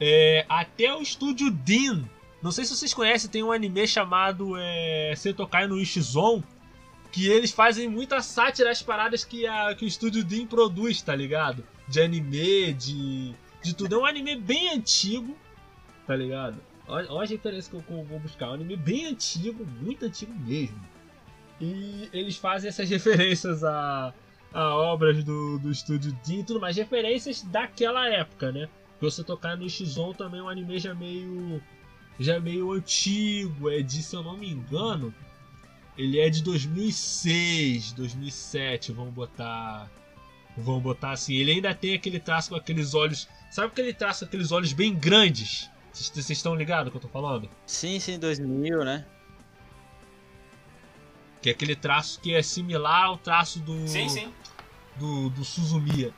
[0.00, 2.02] é, até o estúdio Dean.
[2.42, 6.42] Não sei se vocês conhecem, tem um anime chamado é, Setokai no Ishizon
[7.12, 11.14] que eles fazem muita sátira às paradas que, a, que o estúdio Dean produz, tá
[11.14, 11.62] ligado?
[11.86, 13.94] De anime, de, de tudo.
[13.94, 15.36] É um anime bem antigo,
[16.06, 16.56] tá ligado?
[16.88, 18.46] Olha, a referência que eu, que eu vou buscar.
[18.46, 20.80] É um anime bem antigo, muito antigo mesmo.
[21.60, 24.12] E eles fazem essas referências a,
[24.52, 26.76] a obras do, do estúdio Dean e tudo mais.
[26.76, 28.68] Referências daquela época, né?
[29.00, 31.62] Você tocar no X-On também é um anime já meio.
[32.20, 35.12] Já meio antigo, é de, se eu não me engano,
[35.96, 39.90] ele é de 2006, 2007, vamos botar.
[40.56, 41.34] Vamos botar assim.
[41.34, 43.26] Ele ainda tem aquele traço com aqueles olhos.
[43.50, 45.70] Sabe aquele traço com aqueles olhos bem grandes?
[45.92, 47.48] Vocês estão ligados que eu tô falando?
[47.66, 49.04] Sim, sim, 2000, né?
[51.42, 53.86] Que é aquele traço que é similar ao traço do.
[53.86, 54.32] Sim, sim.
[54.96, 56.14] Do, do Suzumiya.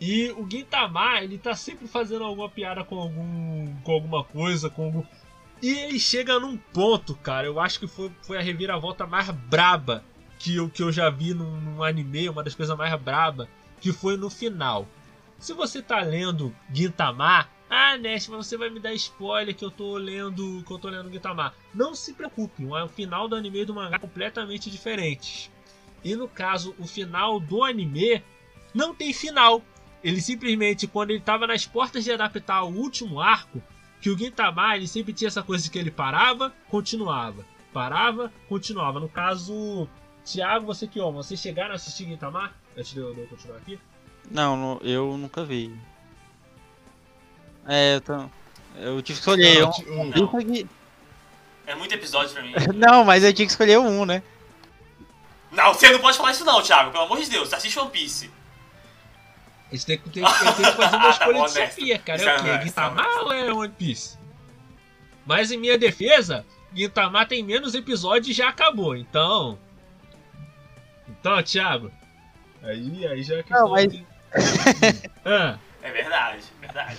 [0.00, 3.74] E o Gintama, ele tá sempre fazendo alguma piada com algum.
[3.82, 5.04] com alguma coisa, com algum.
[5.62, 10.02] E ele chega num ponto, cara, eu acho que foi, foi a reviravolta mais braba
[10.38, 13.46] que eu, que eu já vi num, num anime, uma das coisas mais braba,
[13.78, 14.88] que foi no final.
[15.38, 19.70] Se você tá lendo Gintama, ah, Nest, mas você vai me dar spoiler que eu
[19.70, 21.54] tô lendo, que eu tô lendo Gintama.
[21.72, 25.48] Não se preocupe, o final do anime e do mangá é completamente diferentes.
[26.02, 28.24] E no caso, o final do anime
[28.74, 29.62] não tem final.
[30.02, 33.62] ele simplesmente, quando ele tava nas portas de adaptar o último arco,
[34.00, 37.46] que o Gintama, ele sempre tinha essa coisa de que ele parava, continuava.
[37.72, 38.98] Parava, continuava.
[38.98, 39.86] No caso,
[40.24, 42.52] Thiago, você que ama, vocês chegaram a assistir Gintama?
[42.76, 43.78] Antes de eu, continuar aqui?
[44.28, 45.72] Não, eu nunca vi.
[47.66, 48.12] É, eu, tô,
[48.76, 49.60] eu tive que escolher.
[49.60, 50.66] Não, um- um- um aqui-
[51.66, 52.52] É muito episódio pra mim.
[52.74, 54.22] Não, mas eu tinha que escolher um, né?
[55.52, 56.92] Não, você não pode falar isso não, Thiago.
[56.92, 58.30] Pelo amor de Deus, assiste One Piece.
[59.68, 60.32] Que, tem, eu tenho que
[60.72, 61.66] fazer uma escolha de Honesto.
[61.74, 62.18] Sofia, cara.
[62.18, 62.48] Isso É é o quê?
[62.50, 63.24] honesto, Gintama honesto.
[63.24, 64.18] ou é One Piece?
[65.26, 69.58] Mas em minha defesa, Gintama tem menos episódios e já acabou, então.
[71.08, 71.90] Então, Thiago.
[72.62, 74.06] Aí, aí já é questão Não, mas- de-
[75.24, 76.96] ah, É verdade, verdade.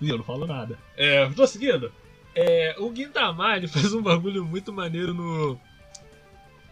[0.00, 0.78] Ih, eu não falo nada.
[0.96, 1.92] É, tô seguindo.
[2.34, 5.58] É, o Gintama, ele fez um bagulho muito maneiro no.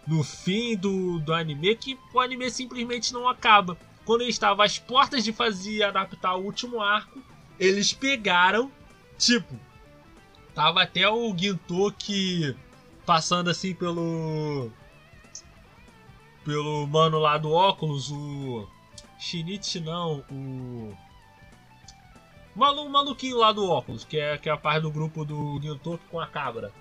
[0.07, 3.77] No fim do, do anime, que o anime simplesmente não acaba.
[4.07, 7.23] Quando ele estava às portas de fazer adaptar o último arco,
[7.61, 8.73] eles pegaram,
[9.19, 9.55] tipo,
[10.55, 12.57] tava até o Gintoki
[13.05, 14.71] passando assim pelo.
[16.43, 18.67] Pelo mano lá do óculos, o.
[19.19, 20.97] Shinichi não, o.
[22.59, 25.25] O malu- o maluquinho lá do óculos, que é, que é a parte do grupo
[25.25, 26.73] do Gintoki com a cabra.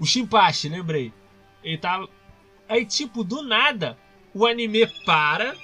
[0.00, 1.12] O Shinpachi, lembrei.
[1.62, 2.08] Ele tava.
[2.68, 3.96] Aí, tipo, do nada,
[4.34, 5.54] o anime para.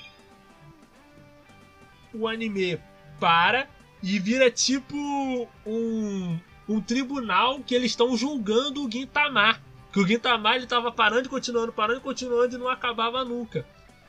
[2.14, 2.80] O anime
[3.18, 3.68] para
[4.01, 4.97] e vira tipo
[5.66, 6.38] um,
[6.68, 9.61] um tribunal que eles estão julgando o Gintama.
[9.92, 13.66] Que o Gintama ele tava parando e continuando, parando e continuando e não acabava nunca.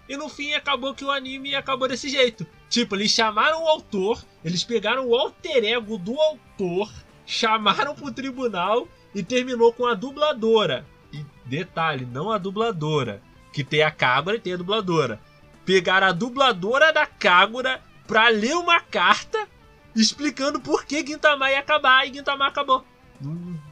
[0.08, 2.46] E no fim acabou que o anime acabou desse jeito.
[2.70, 6.92] Tipo, eles chamaram o autor, eles pegaram o alter ego do autor,
[7.26, 10.86] chamaram pro tribunal e terminou com a dubladora.
[11.12, 15.20] E detalhe, não a dubladora, que tem a Kagura e tem a dubladora.
[15.66, 19.48] Pegaram a dubladora da Kagura pra ler uma carta
[19.96, 22.86] explicando por que Gintama ia acabar e Gintama acabou.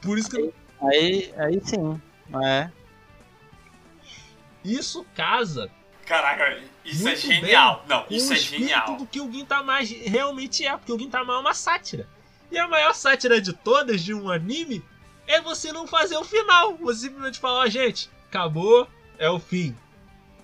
[0.01, 2.01] Por isso que Aí, aí sim.
[2.43, 2.69] É.
[4.65, 5.69] isso casa
[6.05, 7.79] Caraca, isso é Muito genial.
[7.79, 8.97] bem Não, isso é genial.
[8.97, 12.07] do que o Gintama realmente é, porque o Gintama é uma sátira.
[12.51, 14.83] E a maior sátira de todas de um anime
[15.27, 16.75] é você não fazer o final.
[16.77, 18.87] Você simplesmente falar, ó, gente, acabou,
[19.17, 19.75] é o fim.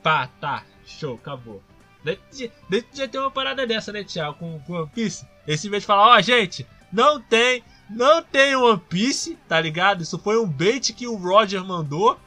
[0.02, 1.62] Pá, tá, show, acabou.
[2.04, 5.28] Deve já ter uma parada dessa, né, Thiago, com, com One Piece.
[5.46, 10.02] Esse simplesmente falar, ó, gente, não tem, não tem One Piece, tá ligado?
[10.02, 12.18] Isso foi um bait que o Roger mandou.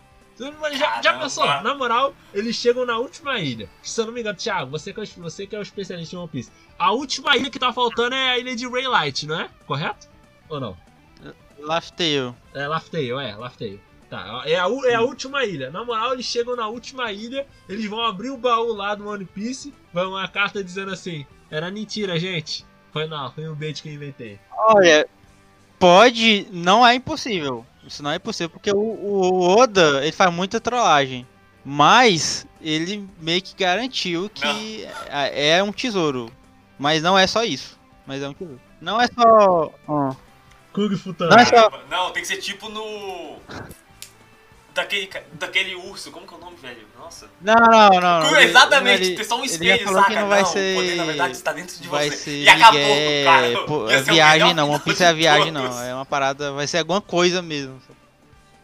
[0.79, 1.47] Já, já pensou?
[1.63, 3.69] Na moral, eles chegam na última ilha.
[3.83, 6.17] Se eu não me engano, Thiago, você que, é, o- você que é o especialista
[6.17, 6.51] em One Piece.
[6.79, 9.49] A última ilha que tá faltando é a ilha de Raylight, não é?
[9.67, 10.09] Correto?
[10.49, 10.77] Ou não?
[11.59, 12.35] Laugh Tale.
[12.55, 13.81] É Laughtale, é, Laughtale.
[14.11, 15.71] Tá, é a, é a última ilha.
[15.71, 19.25] Na moral, eles chegam na última ilha, eles vão abrir o baú lá do One
[19.25, 22.67] Piece, vai uma carta dizendo assim: Era mentira, gente.
[22.93, 24.39] Foi não, foi um bait que eu inventei.
[24.55, 25.09] Olha,
[25.79, 27.65] pode, não é impossível.
[27.87, 31.27] Isso não é impossível porque o, o Oda ele faz muita trollagem.
[31.65, 36.31] Mas ele meio que garantiu que é, é um tesouro.
[36.79, 37.79] Mas não é só isso.
[38.07, 38.61] Mas é um tesouro.
[38.81, 39.73] Não é só.
[39.87, 40.15] ó,
[40.73, 41.71] Kung Fu Não é só.
[41.91, 43.37] Não, tem que ser tipo no.
[44.75, 46.87] Daquele, daquele urso, como que é o nome, velho?
[46.99, 47.29] Nossa.
[47.43, 48.21] Não, não, não.
[48.31, 48.41] não.
[48.41, 50.09] Exatamente, ele- tem só um espelho, saca?
[50.09, 50.75] que não vai o ser.
[50.77, 52.17] poder na verdade está dentro de vai você.
[52.17, 53.67] ser e acabou, Miguel, cara.
[53.67, 55.69] pô, o viagem não, One Piece é viagem todos.
[55.77, 55.83] não.
[55.83, 57.79] É uma parada, vai ser alguma coisa mesmo.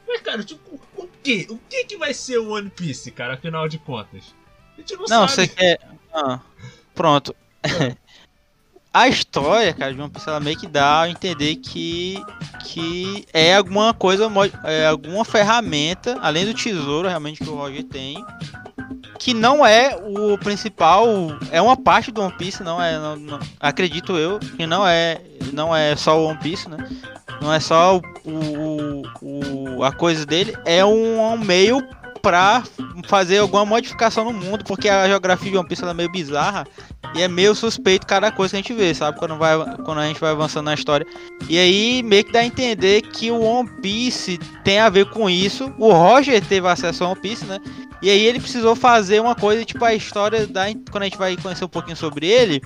[0.06, 1.46] Mas, cara, tipo, o que?
[1.50, 4.34] O que que vai ser o One Piece, cara, afinal de contas?
[4.76, 5.32] A gente não, Não, sabe.
[5.32, 5.78] você quer.
[6.14, 6.40] Ah,
[6.94, 7.36] pronto.
[8.93, 12.22] A história, cara, de uma pessoa ela meio que dá a entender que
[12.64, 14.28] que é alguma coisa,
[14.64, 18.22] é alguma ferramenta, além do tesouro realmente que o Roger tem,
[19.18, 21.07] que não é o principal,
[21.51, 25.20] é uma parte do One Piece, não é, não- não- acredito eu, que não é,
[25.53, 26.76] não é só o One Piece, né?
[27.41, 28.30] Não é só o,
[29.22, 31.86] o- o- a coisa dele, é um, um meio
[32.18, 32.62] pra
[33.06, 36.66] fazer alguma modificação no mundo, porque a geografia de One Piece é meio bizarra
[37.14, 39.18] e é meio suspeito cada coisa que a gente vê, sabe?
[39.18, 41.06] Quando, vai, quando a gente vai avançando na história.
[41.48, 45.28] E aí meio que dá a entender que o One Piece tem a ver com
[45.30, 45.72] isso.
[45.78, 47.58] O Roger teve acesso ao One Piece, né?
[48.00, 50.66] E aí ele precisou fazer uma coisa, tipo a história da.
[50.90, 52.62] Quando a gente vai conhecer um pouquinho sobre ele.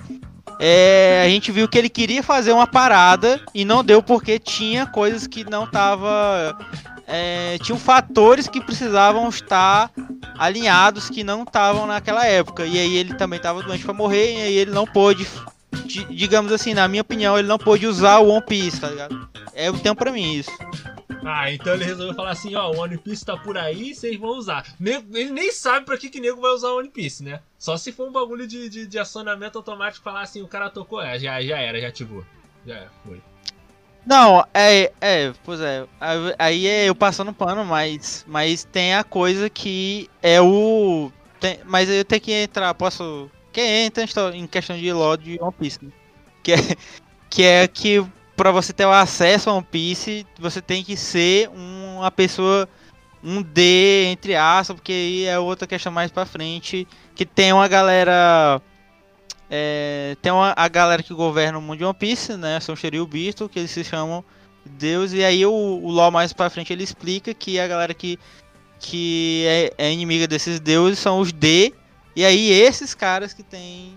[0.59, 4.85] é, a gente viu que ele queria fazer uma parada e não deu porque tinha
[4.85, 6.57] coisas que não tava
[7.15, 9.91] é, tinham fatores que precisavam estar
[10.35, 12.65] alinhados que não estavam naquela época.
[12.65, 15.27] E aí ele também estava doente para morrer, e aí ele não pôde,
[15.85, 19.29] di- digamos assim, na minha opinião, ele não pôde usar o One Piece, tá ligado?
[19.53, 20.49] É o tempo pra mim isso.
[21.25, 24.31] Ah, então ele resolveu falar assim, ó, o One Piece tá por aí, vocês vão
[24.31, 24.65] usar.
[24.81, 27.39] Ele nem sabe pra que que nego vai usar o One Piece, né?
[27.59, 30.99] Só se for um bagulho de, de, de acionamento automático falar assim, o cara tocou,
[31.01, 32.25] é, já, já era, já ativou.
[32.65, 33.21] Já foi.
[34.05, 35.85] Não, é, é, pois é.
[36.37, 41.11] Aí- é eu passando pano, mas, mas tem a coisa que é o.
[41.39, 43.29] tem- mas eu tenho que entrar, posso.
[43.51, 44.03] Que entra
[44.35, 45.79] em questão de lore de One Piece.
[45.85, 45.91] né?
[46.41, 46.57] Que é
[47.29, 51.49] que, é que pra você ter o acesso a One Piece, você tem que ser
[51.49, 52.67] uma pessoa.
[53.23, 56.85] Um D, entre aspas, porque aí é outra questão mais pra frente.
[57.15, 58.61] Que tem uma galera.
[59.55, 62.59] É, tem uma, a galera que governa o mundo de One Piece, né?
[62.59, 64.25] São Shiryu Bisto, que eles se chamam
[64.65, 65.13] Deus.
[65.13, 68.17] E aí o, o LoL mais pra frente ele explica que a galera que,
[68.79, 71.71] que é, é inimiga desses deuses são os D.
[72.15, 73.93] E aí esses caras que tem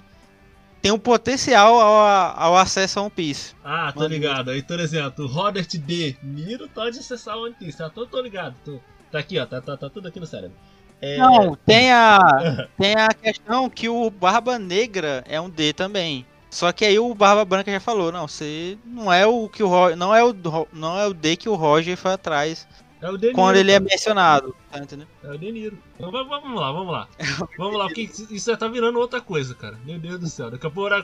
[0.83, 3.55] tem um potencial ao, ao acesso a One Piece.
[3.65, 4.13] Ah, tô Mano.
[4.13, 4.51] ligado.
[4.51, 6.17] Aí, por exemplo, o Robert D.
[6.23, 7.79] Niro pode acessar One Piece.
[7.79, 7.89] tá?
[7.89, 8.55] Tô, tô ligado.
[8.63, 8.79] Tô,
[9.11, 9.47] tá aqui, ó.
[9.47, 10.55] Tá, tá, tá tudo aqui no cérebro.
[11.01, 16.27] É, Não, tem a tem a questão que o Barba Negra é um D também.
[16.51, 19.95] Só que aí o Barba Branca já falou, não, você não é o que o
[19.97, 20.35] não é o
[20.73, 22.67] não é o D que o Roger foi atrás
[23.03, 25.09] É quando ele é mencionado, tá entendendo?
[25.23, 25.79] É o De Niro.
[25.97, 27.09] Então, va- vamos lá, vamos lá.
[27.59, 29.79] Vamos lá, porque isso já tá virando outra coisa, cara.
[29.85, 30.51] Meu Deus do céu.
[30.51, 30.95] Daqui a pouco,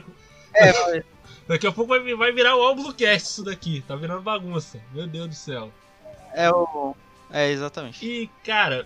[0.55, 1.03] É,
[1.47, 3.83] daqui a pouco vai, vai virar o Alblucast isso daqui.
[3.87, 4.79] Tá virando bagunça.
[4.91, 5.71] Meu Deus do céu.
[6.33, 6.95] é o
[7.31, 8.03] é exatamente.
[8.05, 8.85] E, cara,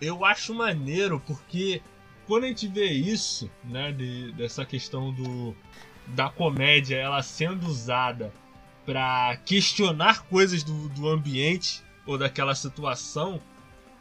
[0.00, 1.82] eu acho maneiro porque
[2.26, 5.54] quando a gente vê isso, né, de- dessa questão do
[6.08, 8.32] da comédia ela sendo usada
[8.84, 13.40] pra questionar coisas do, do ambiente ou daquela situação,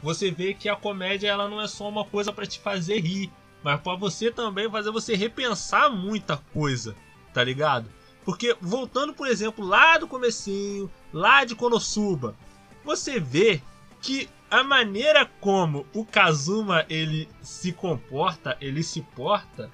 [0.03, 3.31] você vê que a comédia ela não é só uma coisa pra te fazer rir,
[3.63, 6.95] mas pra você também fazer você repensar muita coisa,
[7.33, 7.89] tá ligado?
[8.23, 12.35] Porque voltando, por exemplo, lá do comecinho, lá de Konosuba,
[12.83, 13.61] você vê
[14.01, 19.69] que a maneira como o Kazuma ele se comporta, ele se porta,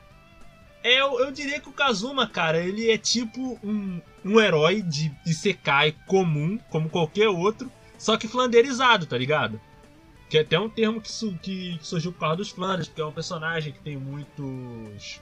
[0.84, 5.12] é, eu, eu diria que o Kazuma, cara, ele é tipo um, um herói de
[5.26, 9.62] Isekai comum, como qualquer outro, só que flanderizado, tá ligado?
[10.28, 13.06] Que é até um termo que, su- que surgiu por causa dos Flanders, porque é
[13.06, 15.22] um personagem que tem muitos.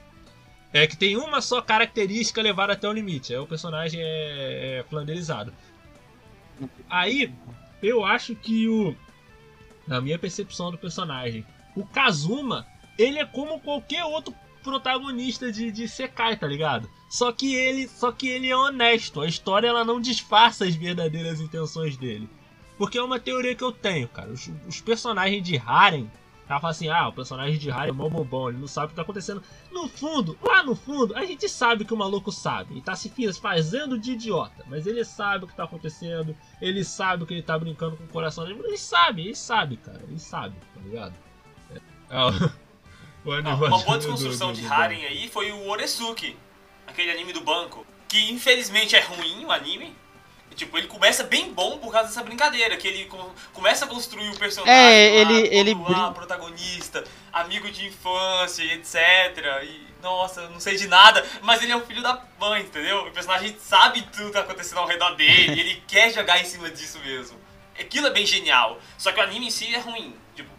[0.72, 3.34] É que tem uma só característica levada até o limite.
[3.34, 5.52] Aí o personagem é, é flanderizado.
[6.88, 7.32] Aí,
[7.82, 8.94] eu acho que o.
[9.90, 12.64] Na minha percepção do personagem, o Kazuma,
[12.96, 14.32] ele é como qualquer outro
[14.62, 16.88] protagonista de, de Sekai, tá ligado?
[17.08, 19.20] Só que ele, só que ele é honesto.
[19.20, 22.30] A história ela não disfarça as verdadeiras intenções dele.
[22.78, 24.30] Porque é uma teoria que eu tenho, cara.
[24.30, 26.08] Os, os personagens de Harem,
[26.50, 28.88] ela fala assim: ah, o personagem de Harem é mó bobão, ele não sabe o
[28.90, 29.42] que tá acontecendo.
[29.70, 32.76] No fundo, lá no fundo, a gente sabe que o maluco sabe.
[32.76, 34.64] E tá se fazendo de idiota.
[34.66, 38.08] Mas ele sabe o que tá acontecendo, ele sabe que ele tá brincando com o
[38.08, 38.60] coração dele.
[38.64, 40.02] Ele sabe, ele sabe, cara.
[40.08, 41.14] Ele sabe, tá ligado?
[41.70, 41.80] É,
[42.10, 46.36] é uma boa desconstrução de Harem aí foi o Oresuki,
[46.86, 49.94] aquele anime do banco, que infelizmente é ruim o anime.
[50.56, 54.28] Tipo, ele começa bem bom por causa dessa brincadeira, que ele co- começa a construir
[54.30, 58.94] o personagem É, lá, ele- todo ele lá, brin- protagonista, amigo de infância etc.
[59.64, 63.06] E, nossa, não sei de nada, mas ele é um filho da mãe, entendeu?
[63.06, 66.44] O personagem sabe tudo que tá acontecendo ao redor dele, e ele quer jogar em
[66.44, 67.38] cima disso mesmo.
[67.78, 70.14] Aquilo é bem genial, só que o anime em si é ruim.
[70.36, 70.50] Tipo,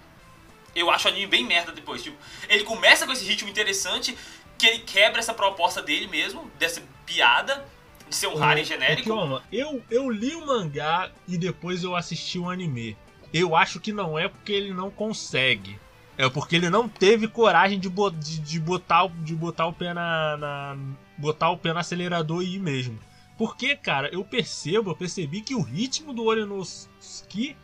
[0.74, 2.02] eu acho o anime bem merda depois.
[2.02, 2.18] Tipo,
[2.50, 4.18] ele começa com esse ritmo interessante,
[4.58, 7.68] que ele quebra essa proposta dele mesmo, dessa piada,
[8.12, 9.04] de ser um Harem Ô, genérico.
[9.04, 12.96] Kioma, eu, eu li o mangá e depois eu assisti o anime.
[13.34, 15.80] Eu acho que não é porque ele não consegue.
[16.18, 19.74] É porque ele não teve coragem de, bo- de, de botar, o- de botar o
[19.74, 20.78] pé na, na-
[21.18, 23.00] botar o pé no acelerador e ir mesmo.
[23.38, 27.56] Porque, cara, eu percebo, eu percebi que o ritmo do Orenosuke,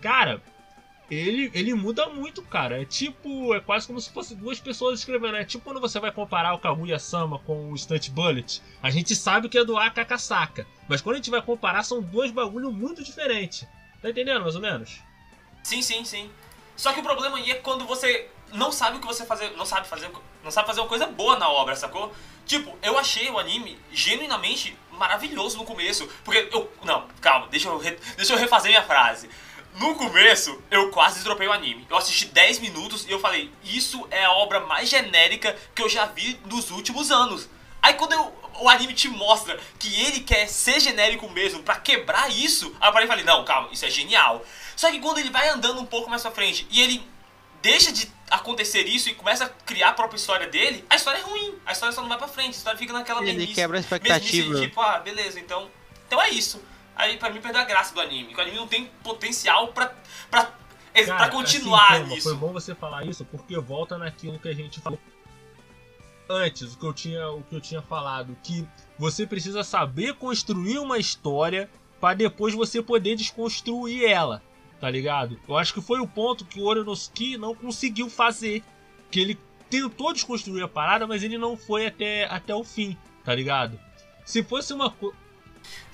[0.00, 0.40] cara,
[1.10, 2.80] ele, ele muda muito, cara.
[2.80, 5.36] É tipo, é quase como se fosse duas pessoas escrevendo.
[5.36, 8.62] É tipo quando você vai comparar o Kaguya-sama com o Stunt Bullet.
[8.82, 10.66] A gente sabe que é do Akakasaka.
[10.88, 13.66] Mas quando a gente vai comparar, são dois bagulho muito diferentes.
[14.02, 15.00] Tá entendendo, mais ou menos?
[15.62, 16.30] Sim, sim, sim.
[16.76, 19.66] Só que o problema aí é quando você não sabe o que você fazer, não
[19.66, 20.10] sabe fazer,
[20.44, 22.14] não sabe fazer uma coisa boa na obra, sacou?
[22.46, 27.78] Tipo, eu achei o anime genuinamente maravilhoso no começo, porque eu, não, calma, deixa eu,
[27.78, 29.28] re- deixa eu refazer minha frase.
[29.78, 31.86] No começo, eu quase dropei o anime.
[31.88, 35.88] Eu assisti 10 minutos e eu falei, isso é a obra mais genérica que eu
[35.88, 37.48] já vi nos últimos anos.
[37.80, 42.28] Aí quando eu- o anime te mostra que ele quer ser genérico mesmo pra quebrar
[42.28, 44.44] isso, aí eu parei e falei, não, calma, isso é genial.
[44.74, 47.06] Só que quando ele vai andando um pouco mais pra frente e ele
[47.62, 51.22] deixa de acontecer isso e começa a criar a própria história dele, a história é
[51.22, 51.54] ruim.
[51.64, 53.80] A história só não vai pra frente, a história fica naquela Ele mesmice- quebra a
[53.80, 54.54] mesmice expectativa.
[54.56, 55.70] de tipo, ah, beleza, então,
[56.06, 56.60] então é isso.
[56.98, 58.34] Aí pra mim perdeu a graça do anime.
[58.34, 59.94] O anime não tem potencial pra,
[60.30, 60.52] pra,
[60.92, 62.20] Cara, pra continuar assim, calma.
[62.20, 64.98] Foi bom você falar isso, porque volta naquilo que a gente falou
[66.28, 68.66] antes, o que eu tinha, o que eu tinha falado, que
[68.98, 71.70] você precisa saber construir uma história
[72.00, 74.42] para depois você poder desconstruir ela,
[74.78, 75.40] tá ligado?
[75.48, 78.62] Eu acho que foi o ponto que o Orenosuke não conseguiu fazer,
[79.10, 79.38] que ele
[79.70, 83.80] tentou desconstruir a parada, mas ele não foi até, até o fim, tá ligado?
[84.24, 85.16] Se fosse uma coisa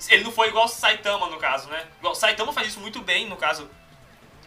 [0.09, 1.85] Ele não foi igual o Saitama, no caso, né?
[2.03, 3.69] O Saitama faz isso muito bem, no caso,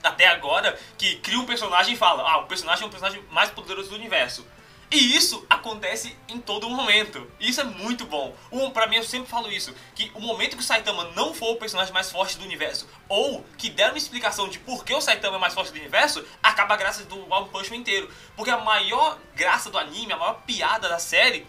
[0.02, 3.50] até agora, que cria um personagem e fala, ah, o personagem é o personagem mais
[3.50, 4.46] poderoso do universo.
[4.90, 7.30] E isso acontece em todo momento.
[7.38, 8.34] E isso é muito bom.
[8.50, 9.74] Um, pra mim, eu sempre falo isso.
[9.94, 13.44] Que o momento que o Saitama não for o personagem mais forte do universo, ou
[13.58, 16.72] que der uma explicação de por que o Saitama é mais forte do universo, acaba
[16.72, 18.10] a graça do One Punch Man inteiro.
[18.34, 21.46] Porque a maior graça do anime, a maior piada da série,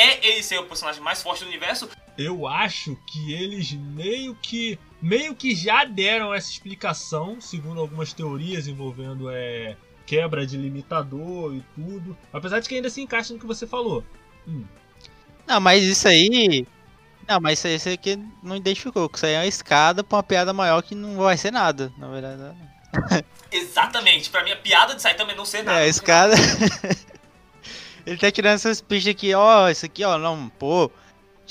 [0.00, 1.88] é ele ser o personagem mais forte do universo.
[2.16, 8.66] Eu acho que eles meio que meio que já deram essa explicação, segundo algumas teorias
[8.66, 9.76] envolvendo é,
[10.06, 12.16] quebra de limitador e tudo.
[12.32, 14.04] Apesar de que ainda se encaixa no que você falou.
[14.46, 14.64] Hum.
[15.46, 16.66] Não, mas isso aí.
[17.28, 20.16] Não, mas isso aí você que não identificou, que isso aí é uma escada pra
[20.16, 22.42] uma piada maior que não vai ser nada, na verdade.
[23.52, 24.30] Exatamente.
[24.30, 25.80] Pra mim, a piada de Saitama é não ser nada.
[25.80, 26.34] É, a escada.
[28.06, 30.90] Ele tá tirando essas pistas aqui, ó, isso aqui, ó, não, pô.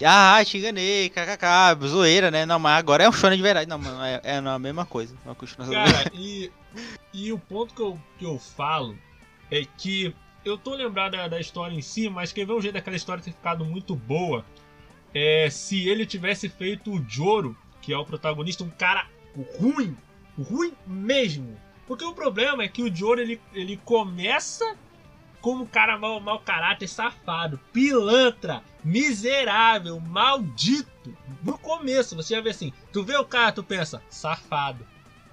[0.06, 2.45] Ah, te enganei, kkk, zoeira, né?
[2.45, 3.70] Não, mas agora é um shonen de verdade.
[3.70, 5.14] Não, mano, é, é a mesma coisa.
[5.26, 6.50] Uma Cara, e,
[7.14, 8.97] e o ponto que eu, que eu falo
[9.52, 12.76] é que eu tô lembrado da, da história em si, mas quer ver um jeito
[12.76, 14.45] daquela história ter ficado muito boa
[15.14, 19.08] é se ele tivesse feito o Joro, que é o protagonista, um cara
[19.60, 19.97] ruim,
[20.38, 21.58] ruim mesmo.
[21.88, 24.78] Porque o problema é que o Joro ele, ele começa
[25.42, 30.90] como cara mau, mau caráter, safado, pilantra, miserável, maldito.
[31.44, 34.86] No começo, você já vê assim, tu vê o cara, tu pensa, safado,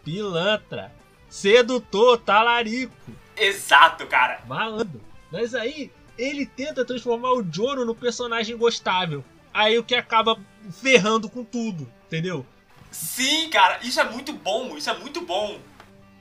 [0.05, 0.93] pilantra,
[1.29, 3.13] sedutor, talarico.
[3.37, 4.41] Exato, cara.
[4.47, 5.01] Malandro.
[5.31, 9.25] Mas aí, ele tenta transformar o Joro no personagem gostável.
[9.53, 10.39] Aí o que acaba
[10.71, 12.47] ferrando com tudo, entendeu?
[12.91, 15.59] Sim, cara, isso é muito bom, isso é muito bom.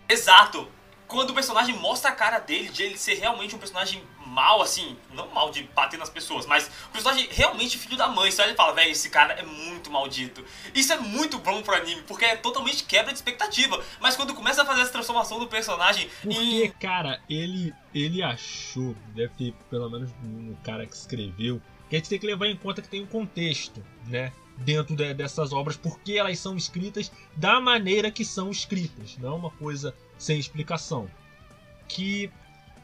[0.10, 0.68] Exato.
[1.08, 4.98] Quando o personagem mostra a cara dele, de ele ser realmente um personagem mal, assim,
[5.14, 8.30] não mal de bater nas pessoas, mas um personagem realmente filho da mãe.
[8.32, 10.44] Você olha e fala, velho, esse cara é muito maldito.
[10.74, 13.82] Isso é muito bom pro anime, porque é totalmente quebra de expectativa.
[14.02, 16.72] Mas quando começa a fazer essa transformação do personagem Porque, em.
[16.72, 22.10] cara, ele, ele achou, deve ter pelo menos um cara que escreveu, que a gente
[22.10, 24.34] tem que levar em conta que tem um contexto, né?
[24.58, 29.36] Dentro de- dessas obras, porque elas são escritas da maneira que são escritas, não é
[29.36, 31.10] uma coisa sem explicação.
[31.88, 32.32] Que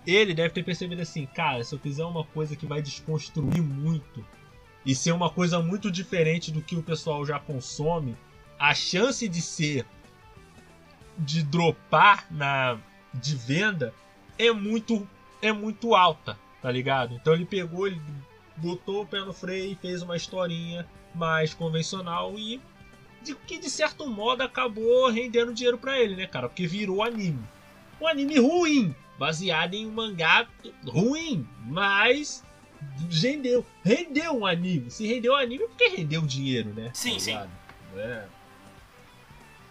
[0.05, 4.25] ele deve ter percebido assim, cara, se eu fizer uma coisa que vai desconstruir muito
[4.85, 8.17] e ser uma coisa muito diferente do que o pessoal já consome,
[8.57, 9.85] a chance de ser
[11.17, 12.79] de dropar na
[13.13, 13.93] de venda
[14.39, 15.07] é muito
[15.41, 17.13] é muito alta, tá ligado?
[17.15, 18.01] Então ele pegou, ele
[18.57, 22.61] botou o pé no freio e fez uma historinha mais convencional e
[23.21, 26.47] de que de certo modo acabou rendendo dinheiro pra ele, né, cara?
[26.49, 27.43] Porque virou anime.
[27.99, 30.47] Um anime ruim, baseado em um mangá
[30.85, 32.43] ruim, mas
[33.11, 34.89] rendeu, rendeu um anime.
[34.89, 36.89] Se rendeu um anime é porque rendeu dinheiro, né?
[36.93, 37.37] Sim, Tá sim.
[37.97, 38.25] É.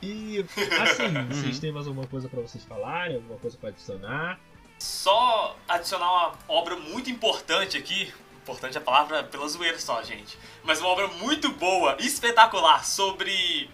[0.03, 0.44] E
[0.80, 4.38] assim, vocês têm mais alguma coisa pra vocês falarem, alguma coisa pra adicionar?
[4.78, 8.12] Só adicionar uma obra muito importante aqui.
[8.43, 10.38] Importante a palavra pela zoeira só, gente.
[10.62, 13.70] Mas uma obra muito boa, espetacular, sobre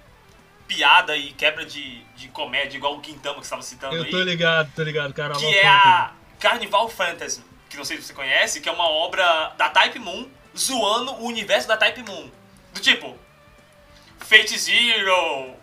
[0.67, 4.11] piada e quebra de, de comédia, igual o Quintama que você estava citando Eu aí.
[4.11, 5.35] tô ligado, tô ligado, cara.
[5.37, 9.55] que é a Carnival Fantasy, que não sei se você conhece, que é uma obra
[9.57, 12.29] da Type Moon zoando o universo da Type Moon.
[12.75, 13.17] Do tipo,
[14.19, 15.55] Fate Zero,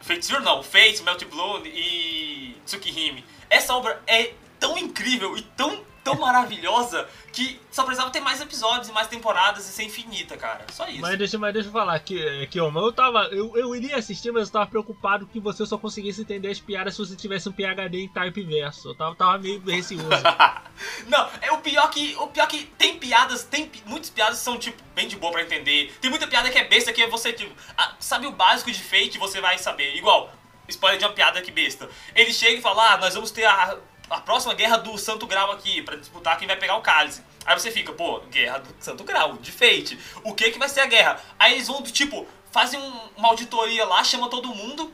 [0.00, 3.24] Fate Zero não, Fate, Melt Bloom e Tsukihime.
[3.48, 8.88] Essa obra é tão incrível e tão, tão maravilhosa que só precisava ter mais episódios
[8.88, 10.64] e mais temporadas e ser infinita, cara.
[10.72, 11.00] Só isso.
[11.00, 13.24] Mas deixa, mas deixa eu falar que, que mas eu tava.
[13.30, 16.94] Eu, eu iria assistir, mas eu tava preocupado que você só conseguisse entender as piadas
[16.94, 18.88] se você tivesse um PHD em type verso.
[18.88, 20.08] Eu tava, tava meio receoso.
[21.06, 22.16] Não, é o pior que.
[22.16, 25.42] O pior que tem piadas, tem muitas piadas que são, tipo, bem de boa pra
[25.42, 25.94] entender.
[26.00, 27.54] Tem muita piada que é besta que é você, tipo,
[28.00, 29.94] sabe o básico de fake, você vai saber.
[29.96, 30.32] Igual,
[30.68, 31.88] spoiler de uma piada que besta.
[32.14, 33.78] Ele chega e fala, ah, nós vamos ter a,
[34.10, 37.22] a próxima guerra do Santo Grau aqui, pra disputar quem vai pegar o cálice.
[37.44, 39.98] Aí você fica, pô, guerra do Santo Grau, de Fate.
[40.24, 41.20] O que que vai ser a guerra?
[41.38, 44.92] Aí eles vão, tipo, fazem um- uma auditoria lá, chama todo mundo,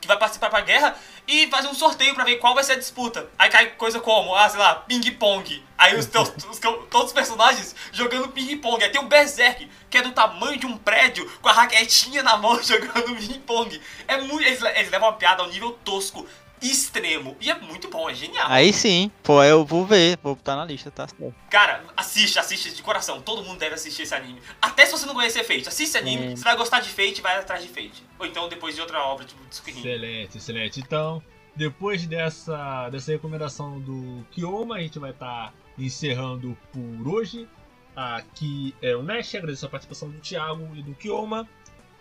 [0.00, 0.96] que vai participar pra guerra
[1.26, 3.28] e fazer um sorteio pra ver qual vai ser a disputa.
[3.38, 5.64] Aí cai coisa como, ah, sei lá, ping-pong.
[5.76, 8.82] Aí os, teus, os, todos os personagens jogando ping-pong.
[8.84, 12.36] Aí tem o Berserk, que é do tamanho de um prédio, com a raquetinha na
[12.36, 13.80] mão jogando ping-pong.
[14.06, 14.42] É muito.
[14.46, 16.26] Eles, eles levam uma piada ao nível tosco
[16.60, 17.36] extremo.
[17.40, 18.46] E é muito bom, é genial.
[18.48, 21.06] Aí sim, pô, eu vou ver, vou botar na lista, tá.
[21.50, 23.20] Cara, assiste, assiste de coração.
[23.20, 24.40] Todo mundo deve assistir esse anime.
[24.60, 27.22] Até se você não conhecer Fate, assiste esse anime, você vai gostar de Fate e
[27.22, 28.02] vai atrás de Fate.
[28.18, 29.80] Ou então depois de outra obra, tipo Tsukuhiro.
[29.80, 30.80] Excelente, excelente.
[30.80, 31.22] Então,
[31.54, 37.48] depois dessa, dessa recomendação do Kioma, a gente vai estar tá encerrando por hoje.
[37.94, 41.48] Aqui é o Nash, agradeço a participação do Thiago e do Kioma.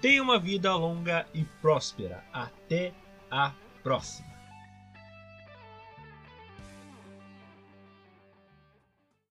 [0.01, 2.23] Tenha uma vida longa e próspera.
[2.33, 2.93] Até
[3.31, 4.34] a próxima.